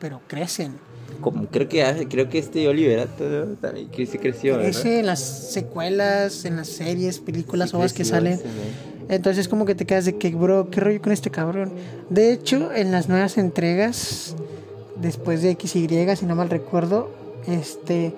pero 0.00 0.20
crecen. 0.26 0.74
Como 1.20 1.46
creo 1.46 1.68
que 1.68 2.08
creo 2.10 2.28
que 2.28 2.38
este 2.38 2.66
Oliverato 2.66 3.56
también 3.60 3.88
que 3.90 4.06
se 4.06 4.18
creció. 4.18 4.56
Crece 4.56 4.84
¿verdad? 4.84 5.00
en 5.00 5.06
las 5.06 5.20
secuelas, 5.20 6.44
en 6.44 6.56
las 6.56 6.68
series, 6.68 7.20
películas, 7.20 7.70
sí, 7.70 7.76
ovas 7.76 7.92
que 7.92 8.04
salen. 8.04 8.38
Sí, 8.38 8.44
Entonces 9.08 9.46
como 9.46 9.64
que 9.66 9.76
te 9.76 9.84
quedas 9.86 10.06
de 10.06 10.16
que, 10.16 10.30
bro, 10.30 10.68
¿qué 10.70 10.80
rollo 10.80 11.00
con 11.00 11.12
este 11.12 11.30
cabrón? 11.30 11.72
De 12.10 12.32
hecho, 12.32 12.72
en 12.72 12.90
las 12.90 13.08
nuevas 13.08 13.38
entregas 13.38 14.34
después 15.02 15.42
de 15.42 15.50
X 15.50 15.76
y 15.76 15.84
Y, 15.84 16.16
si 16.16 16.26
no 16.26 16.34
mal 16.34 16.48
recuerdo, 16.48 17.10
este 17.46 18.14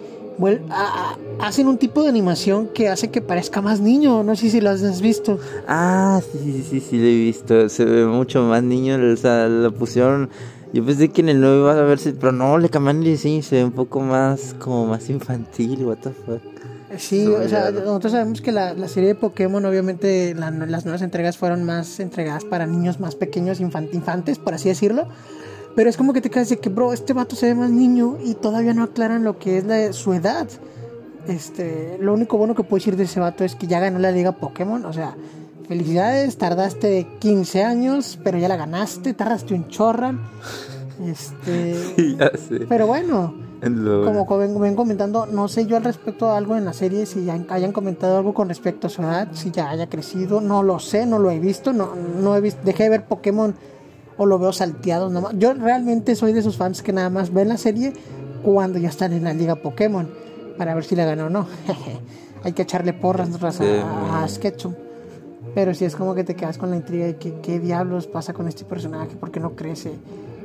a, 0.70 1.16
a, 1.40 1.47
hacen 1.47 1.68
un 1.68 1.79
tipo 1.79 2.03
de 2.03 2.09
animación 2.09 2.68
que 2.68 2.88
hace 2.88 3.09
que 3.09 3.20
parezca 3.20 3.61
más 3.61 3.81
niño, 3.81 4.23
no 4.23 4.35
sé 4.37 4.51
si 4.51 4.61
lo 4.61 4.70
has 4.70 5.01
visto. 5.01 5.38
Ah, 5.68 6.20
sí, 6.33 6.38
sí, 6.38 6.66
sí, 6.68 6.81
sí, 6.81 6.99
lo 6.99 7.05
he 7.05 7.14
visto, 7.14 7.68
se 7.68 7.85
ve 7.85 8.07
mucho 8.07 8.42
más 8.42 8.62
niño, 8.62 8.99
o 9.12 9.16
sea, 9.16 9.49
lo 9.49 9.73
pusieron, 9.73 10.31
yo 10.73 10.85
pensé 10.85 11.09
que 11.11 11.20
en 11.20 11.29
el 11.29 11.40
nuevo 11.40 11.70
iba 11.70 11.73
a 11.73 11.85
verse, 11.85 12.12
pero 12.12 12.33
no, 12.33 12.59
le 12.59 12.68
cambiaron 12.68 13.03
el 13.03 13.09
diseño 13.09 13.38
y 13.38 13.42
se 13.42 13.57
ve 13.57 13.64
un 13.64 13.73
poco 13.73 14.01
más, 14.01 14.55
como 14.59 14.87
más 14.87 15.09
infantil, 15.09 15.85
what 15.85 15.99
the 15.99 16.11
fuck. 16.11 16.42
Sí, 16.97 17.25
no, 17.25 17.44
o 17.44 17.49
sea, 17.49 17.70
no. 17.70 17.81
nosotros 17.81 18.12
sabemos 18.12 18.40
que 18.40 18.53
la, 18.53 18.75
la, 18.75 18.87
serie 18.87 19.11
de 19.11 19.14
Pokémon, 19.16 19.64
obviamente, 19.64 20.35
la, 20.35 20.51
las 20.51 20.85
nuevas 20.85 21.03
entregas 21.03 21.37
fueron 21.37 21.64
más 21.64 21.99
entregadas 21.99 22.44
para 22.44 22.66
niños 22.66 23.01
más 23.01 23.16
pequeños, 23.16 23.61
infant, 23.61 23.92
infantes, 23.94 24.38
por 24.38 24.55
así 24.55 24.68
decirlo. 24.68 25.09
Pero 25.74 25.90
es 25.90 25.96
como 25.96 26.12
que 26.12 26.20
te 26.20 26.30
quedas 26.30 26.48
de 26.48 26.58
que, 26.58 26.68
bro, 26.68 26.92
este 26.92 27.12
vato 27.12 27.34
se 27.37 27.46
ve 27.46 27.54
más 27.54 27.70
niño 27.70 28.18
y 28.24 28.34
todavía 28.34 28.74
no 28.74 28.84
aclaran 28.84 29.24
lo 29.24 29.38
que 29.38 29.58
es 29.58 29.64
la, 29.64 29.92
su 29.92 30.12
edad. 30.12 30.48
Este, 31.26 31.96
lo 32.00 32.14
único 32.14 32.37
bueno 32.38 32.54
que 32.54 32.62
puedo 32.62 32.78
decir 32.78 32.96
de 32.96 33.04
ese 33.04 33.18
vato 33.18 33.44
es 33.44 33.54
que 33.54 33.66
ya 33.66 33.80
ganó 33.80 33.98
la 33.98 34.12
liga 34.12 34.32
Pokémon. 34.32 34.84
O 34.84 34.92
sea, 34.92 35.16
felicidades, 35.66 36.37
tardaste 36.38 37.06
15 37.18 37.64
años, 37.64 38.18
pero 38.22 38.38
ya 38.38 38.48
la 38.48 38.56
ganaste, 38.56 39.14
tardaste 39.14 39.54
un 39.54 39.68
chorran. 39.68 40.20
Este, 41.04 41.74
sí, 41.96 42.16
ya 42.18 42.30
sé. 42.37 42.66
Pero 42.68 42.87
bueno, 42.87 43.34
como 43.60 44.38
ven, 44.38 44.60
ven, 44.60 44.76
comentando, 44.76 45.26
no 45.26 45.48
sé 45.48 45.66
yo 45.66 45.76
al 45.76 45.84
respecto 45.84 46.26
de 46.26 46.37
algo 46.37 46.56
en 46.56 46.64
la 46.64 46.72
serie, 46.72 47.06
si 47.06 47.24
ya 47.24 47.38
hayan 47.48 47.72
comentado 47.72 48.18
algo 48.18 48.34
con 48.34 48.48
respecto 48.48 48.88
a 48.88 48.90
su 48.90 49.02
edad, 49.02 49.28
si 49.32 49.50
ya 49.50 49.70
haya 49.70 49.88
crecido, 49.88 50.40
no 50.40 50.62
lo 50.62 50.78
sé, 50.78 51.06
no 51.06 51.18
lo 51.18 51.30
he 51.30 51.40
visto, 51.40 51.72
no, 51.72 51.94
no 51.94 52.37
he 52.37 52.40
visto, 52.40 52.60
dejé 52.62 52.84
de 52.84 52.90
ver 52.90 53.06
Pokémon 53.06 53.54
o 54.16 54.27
lo 54.27 54.38
veo 54.38 54.53
salteado 54.53 55.11
nomás. 55.11 55.35
Yo 55.38 55.55
realmente 55.55 56.14
soy 56.14 56.33
de 56.33 56.40
esos 56.40 56.57
fans 56.57 56.83
que 56.83 56.92
nada 56.92 57.11
más 57.11 57.33
ven 57.33 57.48
la 57.48 57.57
serie 57.57 57.92
cuando 58.42 58.79
ya 58.79 58.88
están 58.88 59.12
en 59.12 59.24
la 59.24 59.33
liga 59.33 59.57
Pokémon 59.57 60.09
para 60.57 60.74
ver 60.74 60.85
si 60.85 60.96
la 60.96 61.05
ganó 61.05 61.27
o 61.27 61.31
no. 61.31 61.46
Hay 62.44 62.53
que 62.53 62.62
echarle 62.62 62.92
porras 62.92 63.31
sí, 63.57 63.64
a, 63.64 64.22
a 64.22 64.29
Sketchum. 64.29 64.74
Pero 65.55 65.72
si 65.72 65.81
sí 65.81 65.85
es 65.87 65.96
como 65.96 66.14
que 66.14 66.24
te 66.24 66.35
quedas 66.35 66.59
con 66.59 66.70
la 66.70 66.77
intriga 66.77 67.07
de 67.07 67.16
que 67.16 67.40
qué 67.40 67.59
diablos 67.61 68.07
pasa 68.07 68.33
con 68.33 68.48
este 68.48 68.64
personaje, 68.64 69.16
porque 69.18 69.40
no 69.40 69.55
crece. 69.55 69.92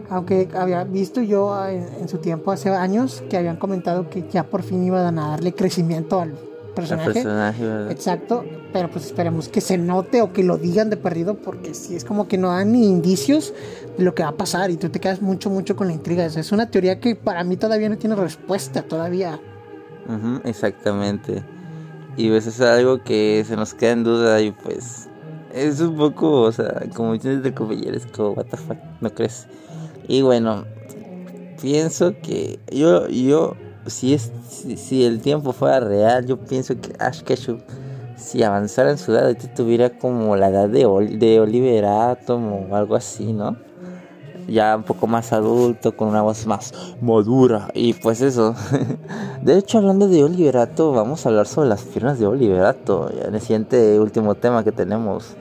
Aunque 0.09 0.49
había 0.55 0.83
visto 0.83 1.21
yo 1.21 1.67
en, 1.67 1.87
en, 1.99 2.07
su 2.07 2.17
tiempo, 2.17 2.51
hace 2.51 2.69
años, 2.69 3.23
que 3.29 3.37
habían 3.37 3.57
comentado 3.57 4.09
que 4.09 4.27
ya 4.29 4.43
por 4.43 4.63
fin 4.63 4.83
iban 4.83 5.19
a 5.19 5.29
darle 5.29 5.53
crecimiento 5.53 6.19
al 6.19 6.48
personaje. 6.75 7.13
personaje 7.13 7.91
Exacto, 7.91 8.45
pero 8.71 8.89
pues 8.89 9.05
esperemos 9.05 9.49
que 9.49 9.61
se 9.61 9.77
note 9.77 10.21
o 10.21 10.33
que 10.33 10.43
lo 10.43 10.57
digan 10.57 10.89
de 10.89 10.97
perdido, 10.97 11.35
porque 11.35 11.73
si 11.73 11.95
es 11.95 12.05
como 12.05 12.27
que 12.27 12.37
no 12.37 12.49
dan 12.49 12.71
ni 12.71 12.85
indicios 12.85 13.53
de 13.97 14.03
lo 14.03 14.15
que 14.15 14.23
va 14.23 14.29
a 14.29 14.37
pasar 14.37 14.71
y 14.71 14.77
tú 14.77 14.89
te 14.89 14.99
quedas 14.99 15.21
mucho, 15.21 15.49
mucho 15.49 15.75
con 15.75 15.87
la 15.87 15.93
intriga. 15.93 16.25
O 16.25 16.29
sea, 16.29 16.41
es 16.41 16.51
una 16.51 16.69
teoría 16.69 16.99
que 16.99 17.15
para 17.15 17.43
mí 17.43 17.57
todavía 17.57 17.89
no 17.89 17.97
tiene 17.97 18.15
respuesta, 18.15 18.83
todavía. 18.83 19.39
Uh 20.07 20.11
-huh, 20.11 20.41
exactamente. 20.45 21.43
Y 22.17 22.29
pues 22.29 22.47
es 22.47 22.59
algo 22.61 23.03
que 23.03 23.45
se 23.47 23.55
nos 23.55 23.73
queda 23.73 23.91
en 23.91 24.03
duda 24.03 24.41
y 24.41 24.51
pues 24.51 25.07
es 25.53 25.79
un 25.79 25.95
poco, 25.95 26.41
o 26.41 26.51
sea, 26.51 26.83
como 26.93 27.13
dices 27.13 27.43
de 27.43 27.53
compañeros, 27.53 28.05
como, 28.15 28.31
what 28.31 28.45
the 28.45 28.57
fuck, 28.57 28.77
¿no 29.01 29.09
crees? 29.13 29.47
Y 30.07 30.21
bueno, 30.21 30.65
pienso 31.61 32.13
que 32.21 32.59
yo, 32.71 33.07
yo, 33.07 33.55
si, 33.87 34.13
es, 34.13 34.31
si, 34.43 35.05
el 35.05 35.21
tiempo 35.21 35.53
fuera 35.53 35.79
real, 35.79 36.25
yo 36.25 36.37
pienso 36.37 36.79
que 36.79 36.93
Ash 36.99 37.21
Ketchum, 37.21 37.59
si 38.17 38.43
avanzara 38.43 38.91
en 38.91 38.97
su 38.97 39.11
edad, 39.11 39.35
tuviera 39.55 39.89
como 39.89 40.35
la 40.35 40.49
edad 40.49 40.69
de, 40.69 41.17
de 41.17 41.39
Oliver 41.39 41.85
Atom 41.85 42.71
o 42.71 42.75
algo 42.75 42.95
así, 42.95 43.33
¿no? 43.33 43.57
Ya 44.47 44.75
un 44.75 44.83
poco 44.83 45.05
más 45.05 45.31
adulto, 45.31 45.95
con 45.95 46.07
una 46.07 46.23
voz 46.23 46.47
más 46.47 46.73
madura. 47.01 47.69
Y 47.75 47.93
pues 47.93 48.21
eso. 48.21 48.55
de 49.43 49.57
hecho, 49.57 49.77
hablando 49.77 50.07
de 50.07 50.23
Oliverato, 50.23 50.91
vamos 50.91 51.25
a 51.25 51.29
hablar 51.29 51.45
sobre 51.45 51.69
las 51.69 51.83
piernas 51.83 52.17
de 52.19 52.25
Oliverato. 52.25 53.11
En 53.25 53.35
el 53.35 53.41
siguiente 53.41 53.99
último 53.99 54.33
tema 54.33 54.63
que 54.63 54.71
tenemos. 54.71 55.35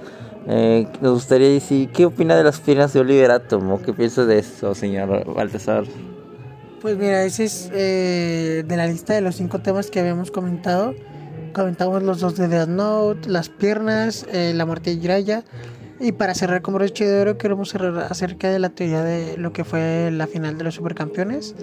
Eh, 0.47 0.87
nos 1.01 1.15
gustaría 1.15 1.49
decir, 1.49 1.91
¿qué 1.91 2.05
opina 2.07 2.37
de 2.37 2.45
las 2.45 2.61
piernas 2.61 2.93
de 2.93 3.01
Oliver 3.01 3.31
Atom? 3.31 3.79
¿Qué 3.79 3.95
piensa 3.95 4.27
de 4.27 4.39
eso, 4.39 4.75
señor 4.75 5.35
Baltasar? 5.35 5.85
Pues 6.81 6.97
mira, 6.97 7.25
ese 7.25 7.45
es 7.45 7.71
eh, 7.73 8.65
de 8.67 8.77
la 8.77 8.87
lista 8.87 9.13
de 9.13 9.21
los 9.21 9.35
cinco 9.35 9.61
temas 9.61 9.91
que 9.91 9.99
habíamos 9.99 10.31
comentado. 10.31 10.95
Comentamos 11.53 12.05
los 12.05 12.21
dos 12.21 12.37
de 12.37 12.47
Death 12.47 12.69
Note, 12.69 13.29
las 13.29 13.49
piernas, 13.49 14.27
eh, 14.33 14.53
la 14.55 14.65
muerte 14.65 14.91
de 14.91 15.01
Jiraiya. 15.01 15.45
Y 15.99 16.13
para 16.13 16.35
cerrar 16.35 16.63
como 16.63 16.79
broche 16.79 17.05
de 17.05 17.21
oro, 17.21 17.39
queremos 17.39 17.71
cerrar 17.71 18.07
acerca 18.09 18.51
de 18.51 18.61
la 18.61 18.69
teoría 18.69 19.03
de 19.03 19.37
lo 19.37 19.53
que 19.53 19.65
fue 19.65 20.11
la 20.13 20.29
final 20.29 20.57
de 20.57 20.63
los 20.63 20.77
supercampeones. 20.77 21.57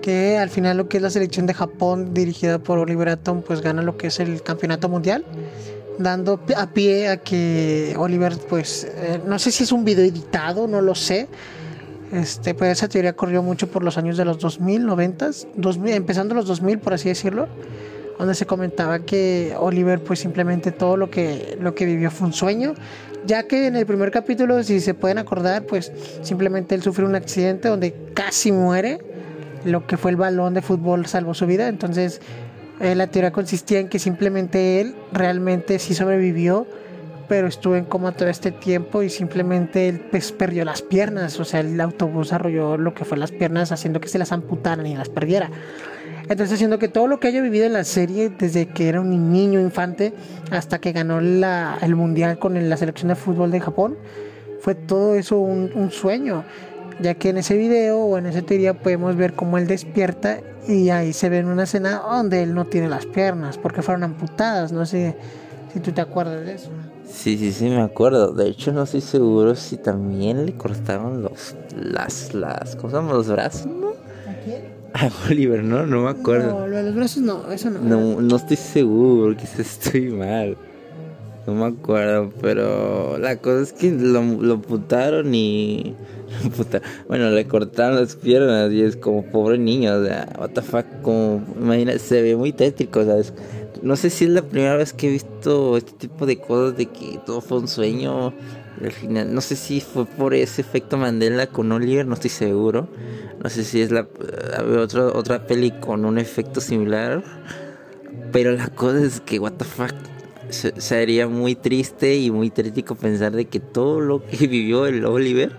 Que 0.00 0.38
al 0.38 0.50
final 0.50 0.76
lo 0.76 0.88
que 0.88 0.98
es 0.98 1.02
la 1.02 1.10
selección 1.10 1.46
de 1.46 1.54
Japón 1.54 2.14
dirigida 2.14 2.60
por 2.60 2.78
Oliver 2.78 3.08
Atom, 3.08 3.42
pues 3.42 3.60
gana 3.60 3.82
lo 3.82 3.96
que 3.96 4.06
es 4.06 4.20
el 4.20 4.42
campeonato 4.44 4.88
mundial 4.88 5.24
dando 5.98 6.40
a 6.56 6.66
pie 6.70 7.08
a 7.08 7.16
que 7.16 7.94
Oliver, 7.98 8.38
pues, 8.48 8.84
eh, 8.84 9.20
no 9.26 9.38
sé 9.40 9.50
si 9.50 9.64
es 9.64 9.72
un 9.72 9.84
video 9.84 10.04
editado, 10.04 10.68
no 10.68 10.80
lo 10.80 10.94
sé. 10.94 11.28
Este, 12.12 12.54
pues 12.54 12.72
esa 12.72 12.88
teoría 12.88 13.12
corrió 13.12 13.42
mucho 13.42 13.68
por 13.68 13.82
los 13.82 13.98
años 13.98 14.16
de 14.16 14.24
los 14.24 14.38
2000, 14.38 14.86
90, 14.86 15.30
2000, 15.56 15.92
empezando 15.94 16.34
los 16.34 16.46
2000, 16.46 16.78
por 16.78 16.94
así 16.94 17.08
decirlo, 17.08 17.48
donde 18.18 18.34
se 18.34 18.46
comentaba 18.46 19.00
que 19.00 19.54
Oliver, 19.58 20.02
pues 20.02 20.20
simplemente 20.20 20.72
todo 20.72 20.96
lo 20.96 21.10
que, 21.10 21.58
lo 21.60 21.74
que 21.74 21.84
vivió 21.84 22.10
fue 22.10 22.28
un 22.28 22.32
sueño, 22.32 22.74
ya 23.26 23.42
que 23.44 23.66
en 23.66 23.76
el 23.76 23.84
primer 23.84 24.10
capítulo, 24.10 24.62
si 24.62 24.80
se 24.80 24.94
pueden 24.94 25.18
acordar, 25.18 25.64
pues 25.64 25.92
simplemente 26.22 26.74
él 26.74 26.82
sufrió 26.82 27.06
un 27.06 27.14
accidente 27.14 27.68
donde 27.68 27.94
casi 28.14 28.52
muere, 28.52 28.98
lo 29.64 29.86
que 29.86 29.96
fue 29.96 30.10
el 30.10 30.16
balón 30.16 30.54
de 30.54 30.62
fútbol 30.62 31.06
salvó 31.06 31.34
su 31.34 31.46
vida, 31.46 31.68
entonces 31.68 32.20
eh, 32.80 32.94
la 32.94 33.08
teoría 33.08 33.32
consistía 33.32 33.80
en 33.80 33.88
que 33.88 33.98
simplemente 33.98 34.80
él 34.80 34.94
realmente 35.12 35.78
sí 35.78 35.94
sobrevivió, 35.94 36.66
pero 37.28 37.46
estuvo 37.46 37.76
en 37.76 37.84
coma 37.84 38.12
todo 38.12 38.28
este 38.28 38.50
tiempo 38.50 39.02
y 39.02 39.10
simplemente 39.10 39.88
él 39.88 40.00
pues, 40.10 40.32
perdió 40.32 40.64
las 40.64 40.82
piernas. 40.82 41.38
O 41.38 41.44
sea, 41.44 41.60
el 41.60 41.80
autobús 41.80 42.32
arrolló 42.32 42.76
lo 42.76 42.94
que 42.94 43.04
fue 43.04 43.18
las 43.18 43.30
piernas, 43.30 43.70
haciendo 43.70 44.00
que 44.00 44.08
se 44.08 44.18
las 44.18 44.32
amputaran 44.32 44.86
y 44.86 44.96
las 44.96 45.08
perdiera. 45.08 45.50
Entonces, 46.22 46.54
haciendo 46.54 46.78
que 46.78 46.88
todo 46.88 47.06
lo 47.06 47.20
que 47.20 47.28
haya 47.28 47.40
vivido 47.40 47.66
en 47.66 47.72
la 47.72 47.84
serie, 47.84 48.30
desde 48.30 48.66
que 48.66 48.88
era 48.88 49.00
un 49.00 49.32
niño 49.32 49.60
infante 49.60 50.12
hasta 50.50 50.78
que 50.78 50.92
ganó 50.92 51.20
la, 51.20 51.78
el 51.82 51.94
mundial 51.96 52.38
con 52.38 52.68
la 52.68 52.76
selección 52.76 53.08
de 53.08 53.14
fútbol 53.14 53.50
de 53.50 53.60
Japón, 53.60 53.96
fue 54.60 54.74
todo 54.74 55.14
eso 55.14 55.38
un, 55.38 55.70
un 55.74 55.90
sueño 55.90 56.44
ya 57.00 57.14
que 57.14 57.28
en 57.28 57.38
ese 57.38 57.56
video 57.56 57.98
o 57.98 58.18
en 58.18 58.26
esa 58.26 58.42
teoría 58.42 58.74
podemos 58.74 59.16
ver 59.16 59.34
cómo 59.34 59.58
él 59.58 59.66
despierta 59.66 60.40
y 60.66 60.90
ahí 60.90 61.12
se 61.12 61.28
ve 61.28 61.38
en 61.38 61.46
una 61.46 61.64
escena 61.64 62.02
donde 62.10 62.42
él 62.42 62.54
no 62.54 62.64
tiene 62.64 62.88
las 62.88 63.06
piernas 63.06 63.56
porque 63.56 63.82
fueron 63.82 64.04
amputadas, 64.04 64.72
no 64.72 64.84
sé 64.84 65.16
si 65.72 65.80
tú 65.80 65.92
te 65.92 66.00
acuerdas 66.00 66.44
de 66.44 66.54
eso. 66.54 66.70
Sí, 67.10 67.36
sí, 67.38 67.52
sí, 67.52 67.64
me 67.66 67.80
acuerdo. 67.80 68.32
De 68.32 68.48
hecho, 68.48 68.72
no 68.72 68.82
estoy 68.82 69.00
seguro 69.00 69.54
si 69.54 69.76
también 69.76 70.46
le 70.46 70.54
cortaron 70.54 71.22
los, 71.22 71.54
las, 71.76 72.34
las, 72.34 72.76
¿cómo 72.76 73.12
Los 73.12 73.28
brazos, 73.28 73.66
¿no? 73.66 73.88
¿A 73.88 74.34
quién? 74.44 74.78
A 74.94 75.10
Oliver, 75.30 75.62
¿no? 75.62 75.86
No 75.86 76.02
me 76.04 76.10
acuerdo. 76.10 76.60
No, 76.60 76.66
lo 76.66 76.76
de 76.76 76.82
los 76.84 76.94
brazos 76.94 77.22
no, 77.22 77.50
eso 77.50 77.70
no. 77.70 77.80
No, 77.80 78.20
no 78.20 78.36
estoy 78.36 78.56
seguro, 78.56 79.36
quizás 79.36 79.60
estoy 79.60 80.08
mal. 80.10 80.56
No 81.46 81.54
me 81.54 81.66
acuerdo, 81.66 82.30
pero 82.42 83.16
la 83.18 83.36
cosa 83.36 83.62
es 83.62 83.72
que 83.72 83.90
lo, 83.90 84.22
lo 84.22 84.54
amputaron 84.54 85.34
y 85.34 85.96
bueno, 87.08 87.30
le 87.30 87.46
cortaron 87.46 88.00
las 88.00 88.16
piernas 88.16 88.70
y 88.72 88.82
es 88.82 88.96
como 88.96 89.24
pobre 89.24 89.58
niño, 89.58 89.94
o 89.94 90.04
sea, 90.04 90.28
what 90.38 90.50
the 90.50 90.62
fuck, 90.62 90.84
como, 91.02 91.42
imagina, 91.58 91.98
se 91.98 92.22
ve 92.22 92.36
muy 92.36 92.52
tétrico, 92.52 93.04
¿sabes? 93.04 93.32
No 93.82 93.96
sé 93.96 94.10
si 94.10 94.24
es 94.24 94.30
la 94.30 94.42
primera 94.42 94.76
vez 94.76 94.92
que 94.92 95.08
he 95.08 95.10
visto 95.10 95.76
este 95.76 95.92
tipo 95.92 96.26
de 96.26 96.38
cosas 96.38 96.76
de 96.76 96.86
que 96.86 97.20
todo 97.24 97.40
fue 97.40 97.58
un 97.58 97.68
sueño. 97.68 98.34
Al 98.82 98.92
final, 98.92 99.34
no 99.34 99.40
sé 99.40 99.56
si 99.56 99.80
fue 99.80 100.06
por 100.06 100.34
ese 100.34 100.60
efecto 100.60 100.96
Mandela 100.96 101.46
con 101.48 101.70
Oliver, 101.72 102.06
no 102.06 102.14
estoy 102.14 102.30
seguro. 102.30 102.88
No 103.42 103.50
sé 103.50 103.64
si 103.64 103.80
es 103.80 103.90
la 103.90 104.06
otra 104.80 105.06
otra 105.06 105.46
peli 105.46 105.72
con 105.72 106.04
un 106.04 106.18
efecto 106.18 106.60
similar. 106.60 107.22
Pero 108.32 108.52
la 108.52 108.68
cosa 108.68 109.04
es 109.04 109.20
que 109.20 109.38
what 109.38 109.52
the 109.52 109.64
fuck 109.64 109.94
sería 110.50 111.28
muy 111.28 111.54
triste 111.54 112.16
y 112.16 112.30
muy 112.30 112.50
trítico 112.50 112.94
pensar 112.94 113.32
de 113.32 113.46
que 113.46 113.60
todo 113.60 114.00
lo 114.00 114.24
que 114.24 114.46
vivió 114.46 114.86
el 114.86 115.04
Oliver 115.04 115.52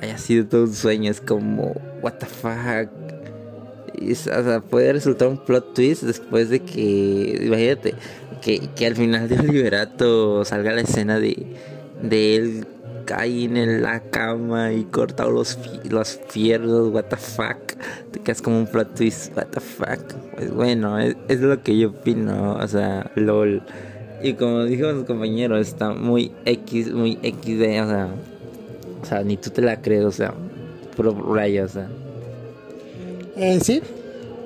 haya 0.00 0.18
sido 0.18 0.46
todo 0.46 0.64
un 0.64 0.74
sueño. 0.74 1.10
Es 1.10 1.20
como, 1.20 1.72
what 2.02 2.14
the 2.14 2.26
fuck. 2.26 2.90
O 4.10 4.14
sea, 4.14 4.60
puede 4.60 4.92
resultar 4.92 5.28
un 5.28 5.38
plot 5.38 5.74
twist 5.74 6.02
después 6.02 6.50
de 6.50 6.60
que, 6.60 7.40
imagínate, 7.42 7.94
que, 8.40 8.68
que 8.74 8.86
al 8.86 8.96
final 8.96 9.28
del 9.28 9.46
liberato 9.46 10.44
salga 10.44 10.72
la 10.72 10.80
escena 10.80 11.20
de, 11.20 11.46
de 12.02 12.36
él 12.36 12.66
cae 13.04 13.44
en 13.44 13.82
la 13.82 14.00
cama 14.00 14.72
y 14.72 14.84
cortado 14.84 15.30
los, 15.30 15.58
los 15.88 16.20
fierros, 16.28 16.88
what 16.92 17.04
the 17.04 17.16
fuck. 17.16 17.76
Te 18.10 18.20
quedas 18.20 18.42
como 18.42 18.58
un 18.58 18.66
plot 18.66 18.94
twist, 18.94 19.36
what 19.36 19.46
the 19.48 19.60
fuck. 19.60 20.14
Pues 20.34 20.52
bueno, 20.52 20.98
es, 20.98 21.16
es 21.28 21.40
lo 21.40 21.62
que 21.62 21.76
yo 21.78 21.90
opino, 21.90 22.54
o 22.54 22.68
sea, 22.68 23.10
lol. 23.14 23.62
Y 24.22 24.34
como 24.34 24.64
dijo 24.64 24.92
su 24.92 25.04
compañero, 25.04 25.58
está 25.58 25.92
muy 25.92 26.32
X, 26.44 26.92
muy 26.92 27.16
XD, 27.16 27.82
o 27.82 27.88
sea, 27.88 28.08
o 29.02 29.04
sea, 29.04 29.22
ni 29.24 29.36
tú 29.36 29.50
te 29.50 29.62
la 29.62 29.82
crees, 29.82 30.04
o 30.04 30.12
sea, 30.12 30.32
puro 30.96 31.34
rayo, 31.34 31.64
o 31.64 31.68
sea. 31.68 31.88
Eh, 33.36 33.60
sí, 33.62 33.82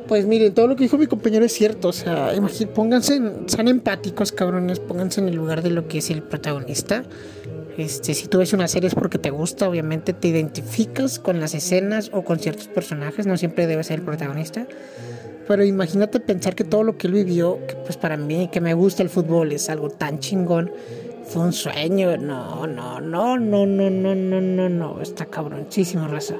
pues 0.07 0.27
miren, 0.27 0.55
todo 0.55 0.69
lo 0.69 0.77
que 0.77 0.85
dijo 0.85 0.99
mi 0.99 1.07
compañero 1.07 1.45
es 1.45 1.53
cierto, 1.53 1.89
o 1.89 1.93
sea, 1.93 2.33
pónganse, 2.75 3.21
sean 3.47 3.69
empáticos, 3.69 4.33
cabrones, 4.33 4.79
pónganse 4.79 5.21
en 5.21 5.29
el 5.29 5.37
lugar 5.37 5.63
de 5.63 5.71
lo 5.71 5.89
que 5.89 5.99
es 5.99 6.11
el 6.11 6.23
protagonista. 6.23 7.05
Este, 7.77 8.15
si 8.15 8.27
tú 8.27 8.39
ves 8.39 8.53
una 8.53 8.69
serie 8.69 8.89
es 8.89 8.95
porque 8.95 9.19
te 9.19 9.31
gusta, 9.31 9.69
obviamente 9.69 10.13
te 10.13 10.29
identificas 10.29 11.19
con 11.19 11.41
las 11.41 11.55
escenas 11.55 12.11
o 12.13 12.23
con 12.23 12.39
ciertos 12.39 12.69
personajes, 12.69 13.27
no 13.27 13.37
siempre 13.37 13.67
debe 13.67 13.85
ser 13.85 13.99
el 13.99 14.05
protagonista. 14.05 14.67
Pero 15.47 15.65
imagínate 15.65 16.19
pensar 16.21 16.55
que 16.55 16.65
todo 16.65 16.83
lo 16.83 16.97
que 16.97 17.07
él 17.07 17.13
vivió, 17.13 17.59
que 17.67 17.75
pues 17.77 17.97
para 17.97 18.17
mí, 18.17 18.49
que 18.51 18.61
me 18.61 18.75
gusta 18.75 19.03
el 19.03 19.11
fútbol, 19.11 19.53
es 19.53 19.69
algo 19.69 19.91
tan 19.91 20.19
chingón 20.21 20.71
fue 21.27 21.43
un 21.43 21.53
sueño. 21.53 22.17
No, 22.17 22.67
no, 22.67 23.01
no, 23.01 23.37
no, 23.39 23.67
no, 23.67 23.91
no, 23.91 24.15
no, 24.15 24.41
no, 24.41 24.69
no. 24.69 25.01
Está 25.01 25.27
cabroncísimo, 25.27 26.07
raza. 26.07 26.37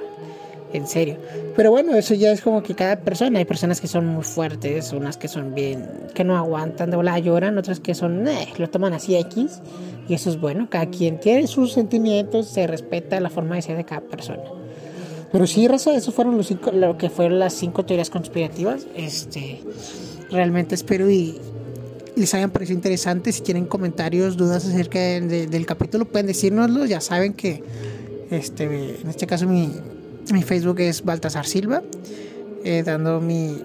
En 0.73 0.85
serio. 0.85 1.17
Pero 1.55 1.71
bueno, 1.71 1.95
eso 1.95 2.13
ya 2.13 2.31
es 2.31 2.41
como 2.41 2.61
que 2.61 2.75
cada 2.75 2.99
persona. 2.99 3.39
Hay 3.39 3.45
personas 3.45 3.79
que 3.79 3.87
son 3.87 4.05
muy 4.05 4.23
fuertes, 4.23 4.91
unas 4.91 5.17
que 5.17 5.27
son 5.27 5.55
bien, 5.55 5.87
que 6.13 6.23
no 6.23 6.35
aguantan 6.35 6.91
de 6.91 6.97
volar, 6.97 7.21
lloran, 7.21 7.57
otras 7.57 7.79
que 7.79 7.95
son, 7.95 8.27
eh, 8.27 8.49
lo 8.57 8.69
toman 8.69 8.93
así 8.93 9.15
X. 9.15 9.61
Y 10.09 10.13
eso 10.13 10.29
es 10.29 10.39
bueno. 10.39 10.67
Cada 10.69 10.87
quien 10.87 11.19
tiene 11.19 11.47
sus 11.47 11.73
sentimientos, 11.73 12.47
se 12.47 12.67
respeta 12.67 13.19
la 13.19 13.29
forma 13.29 13.55
de 13.55 13.61
ser 13.61 13.77
de 13.77 13.85
cada 13.85 14.01
persona. 14.01 14.43
Pero 15.31 15.47
sí, 15.47 15.67
raza, 15.67 15.95
eso 15.95 16.11
fueron 16.11 16.37
los 16.37 16.47
cinco, 16.47 16.71
lo 16.71 16.97
que 16.97 17.09
fueron 17.09 17.39
las 17.39 17.53
cinco 17.53 17.85
teorías 17.85 18.09
conspirativas. 18.09 18.87
Este, 18.95 19.61
realmente 20.29 20.75
espero 20.75 21.09
y, 21.09 21.39
les 22.15 22.33
hayan 22.33 22.51
parecido 22.51 22.75
interesantes. 22.75 23.35
Si 23.35 23.41
tienen 23.41 23.65
comentarios, 23.65 24.37
dudas 24.37 24.65
acerca 24.65 24.99
del 24.99 25.65
capítulo, 25.65 26.05
pueden 26.05 26.27
decírnoslo. 26.27 26.85
Ya 26.85 26.99
saben 26.99 27.33
que 27.33 27.63
este, 28.31 28.63
en 28.63 29.09
este 29.09 29.27
caso 29.27 29.47
mi, 29.47 29.71
mi 30.31 30.43
Facebook 30.43 30.79
es 30.79 31.03
Baltasar 31.03 31.45
Silva, 31.45 31.81
eh, 32.63 32.83
dando 32.83 33.21
mi, 33.21 33.63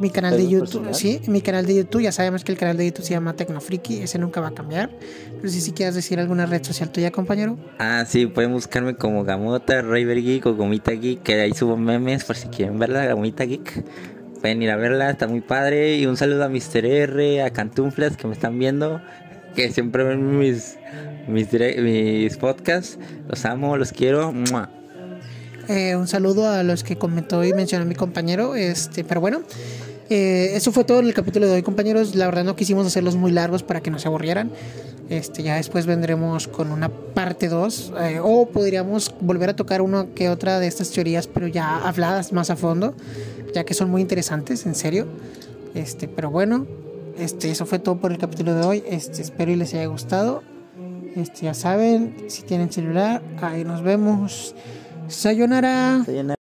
mi, 0.00 0.10
canal 0.10 0.36
de 0.36 0.48
YouTube. 0.48 0.88
Sí, 0.92 1.20
mi 1.26 1.40
canal 1.40 1.66
de 1.66 1.76
YouTube. 1.76 2.02
Ya 2.02 2.12
sabemos 2.12 2.44
que 2.44 2.52
el 2.52 2.58
canal 2.58 2.76
de 2.76 2.86
YouTube 2.86 3.04
se 3.04 3.14
llama 3.14 3.34
Tecnofriki, 3.34 4.02
ese 4.02 4.18
nunca 4.18 4.40
va 4.40 4.48
a 4.48 4.54
cambiar. 4.54 4.90
No 5.42 5.48
sé 5.48 5.60
si 5.60 5.72
quieres 5.72 5.94
decir 5.94 6.18
alguna 6.18 6.46
red 6.46 6.62
social 6.62 6.90
tuya, 6.90 7.10
compañero. 7.10 7.58
Ah, 7.78 8.04
sí, 8.06 8.26
pueden 8.26 8.52
buscarme 8.52 8.96
como 8.96 9.24
Gamota, 9.24 9.82
River 9.82 10.22
Geek 10.22 10.46
o 10.46 10.54
Gomita 10.54 10.92
Geek, 10.92 11.22
que 11.22 11.40
ahí 11.40 11.52
subo 11.52 11.76
memes 11.76 12.24
por 12.24 12.36
si 12.36 12.48
quieren 12.48 12.78
verla, 12.78 13.04
Gamita 13.06 13.44
Geek 13.44 13.84
pueden 14.46 14.62
ir 14.62 14.70
a 14.70 14.76
verla, 14.76 15.10
está 15.10 15.26
muy 15.26 15.40
padre. 15.40 15.96
Y 15.96 16.06
un 16.06 16.16
saludo 16.16 16.44
a 16.44 16.48
Mr. 16.48 16.84
R, 16.84 17.42
a 17.42 17.50
Cantunflas 17.50 18.16
que 18.16 18.26
me 18.26 18.34
están 18.34 18.58
viendo, 18.58 19.00
que 19.54 19.70
siempre 19.70 20.04
ven 20.04 20.38
mis, 20.38 20.78
mis, 21.26 21.48
mis 21.52 22.36
podcasts. 22.36 22.98
Los 23.28 23.44
amo, 23.44 23.76
los 23.76 23.92
quiero. 23.92 24.32
Eh, 25.68 25.96
un 25.96 26.06
saludo 26.06 26.48
a 26.48 26.62
los 26.62 26.84
que 26.84 26.96
comentó 26.96 27.44
y 27.44 27.52
mencionó 27.52 27.84
mi 27.84 27.94
compañero. 27.94 28.54
Este, 28.54 29.04
pero 29.04 29.20
bueno, 29.20 29.42
Eh, 30.08 30.52
eso 30.54 30.70
fue 30.70 30.84
todo 30.84 31.00
en 31.00 31.06
el 31.06 31.14
capítulo 31.14 31.46
de 31.46 31.54
hoy, 31.54 31.62
compañeros. 31.62 32.14
La 32.14 32.26
verdad 32.26 32.44
no 32.44 32.54
quisimos 32.54 32.86
hacerlos 32.86 33.16
muy 33.16 33.32
largos 33.32 33.64
para 33.64 33.80
que 33.80 33.90
no 33.90 33.98
se 33.98 34.06
aburrieran. 34.06 34.52
Este, 35.08 35.42
ya 35.42 35.56
después 35.56 35.86
vendremos 35.86 36.46
con 36.46 36.70
una 36.70 36.88
parte 36.88 37.48
2 37.48 37.92
eh, 38.00 38.20
o 38.22 38.46
podríamos 38.46 39.12
volver 39.20 39.50
a 39.50 39.56
tocar 39.56 39.80
una 39.82 40.06
que 40.14 40.28
otra 40.28 40.60
de 40.60 40.66
estas 40.66 40.90
teorías, 40.90 41.26
pero 41.26 41.46
ya 41.48 41.78
habladas 41.86 42.32
más 42.32 42.50
a 42.50 42.56
fondo, 42.56 42.94
ya 43.54 43.64
que 43.64 43.74
son 43.74 43.90
muy 43.90 44.00
interesantes, 44.00 44.66
en 44.66 44.74
serio. 44.74 45.06
Este, 45.74 46.06
pero 46.08 46.30
bueno, 46.30 46.66
este, 47.18 47.50
eso 47.50 47.66
fue 47.66 47.78
todo 47.80 47.96
por 47.96 48.12
el 48.12 48.18
capítulo 48.18 48.54
de 48.54 48.64
hoy. 48.64 48.84
Este, 48.86 49.22
espero 49.22 49.50
y 49.50 49.56
les 49.56 49.74
haya 49.74 49.86
gustado. 49.86 50.42
Este, 51.16 51.46
ya 51.46 51.54
saben, 51.54 52.14
si 52.28 52.42
tienen 52.42 52.70
celular, 52.70 53.22
ahí 53.40 53.64
nos 53.64 53.82
vemos. 53.82 54.54
Sayonara. 55.08 56.35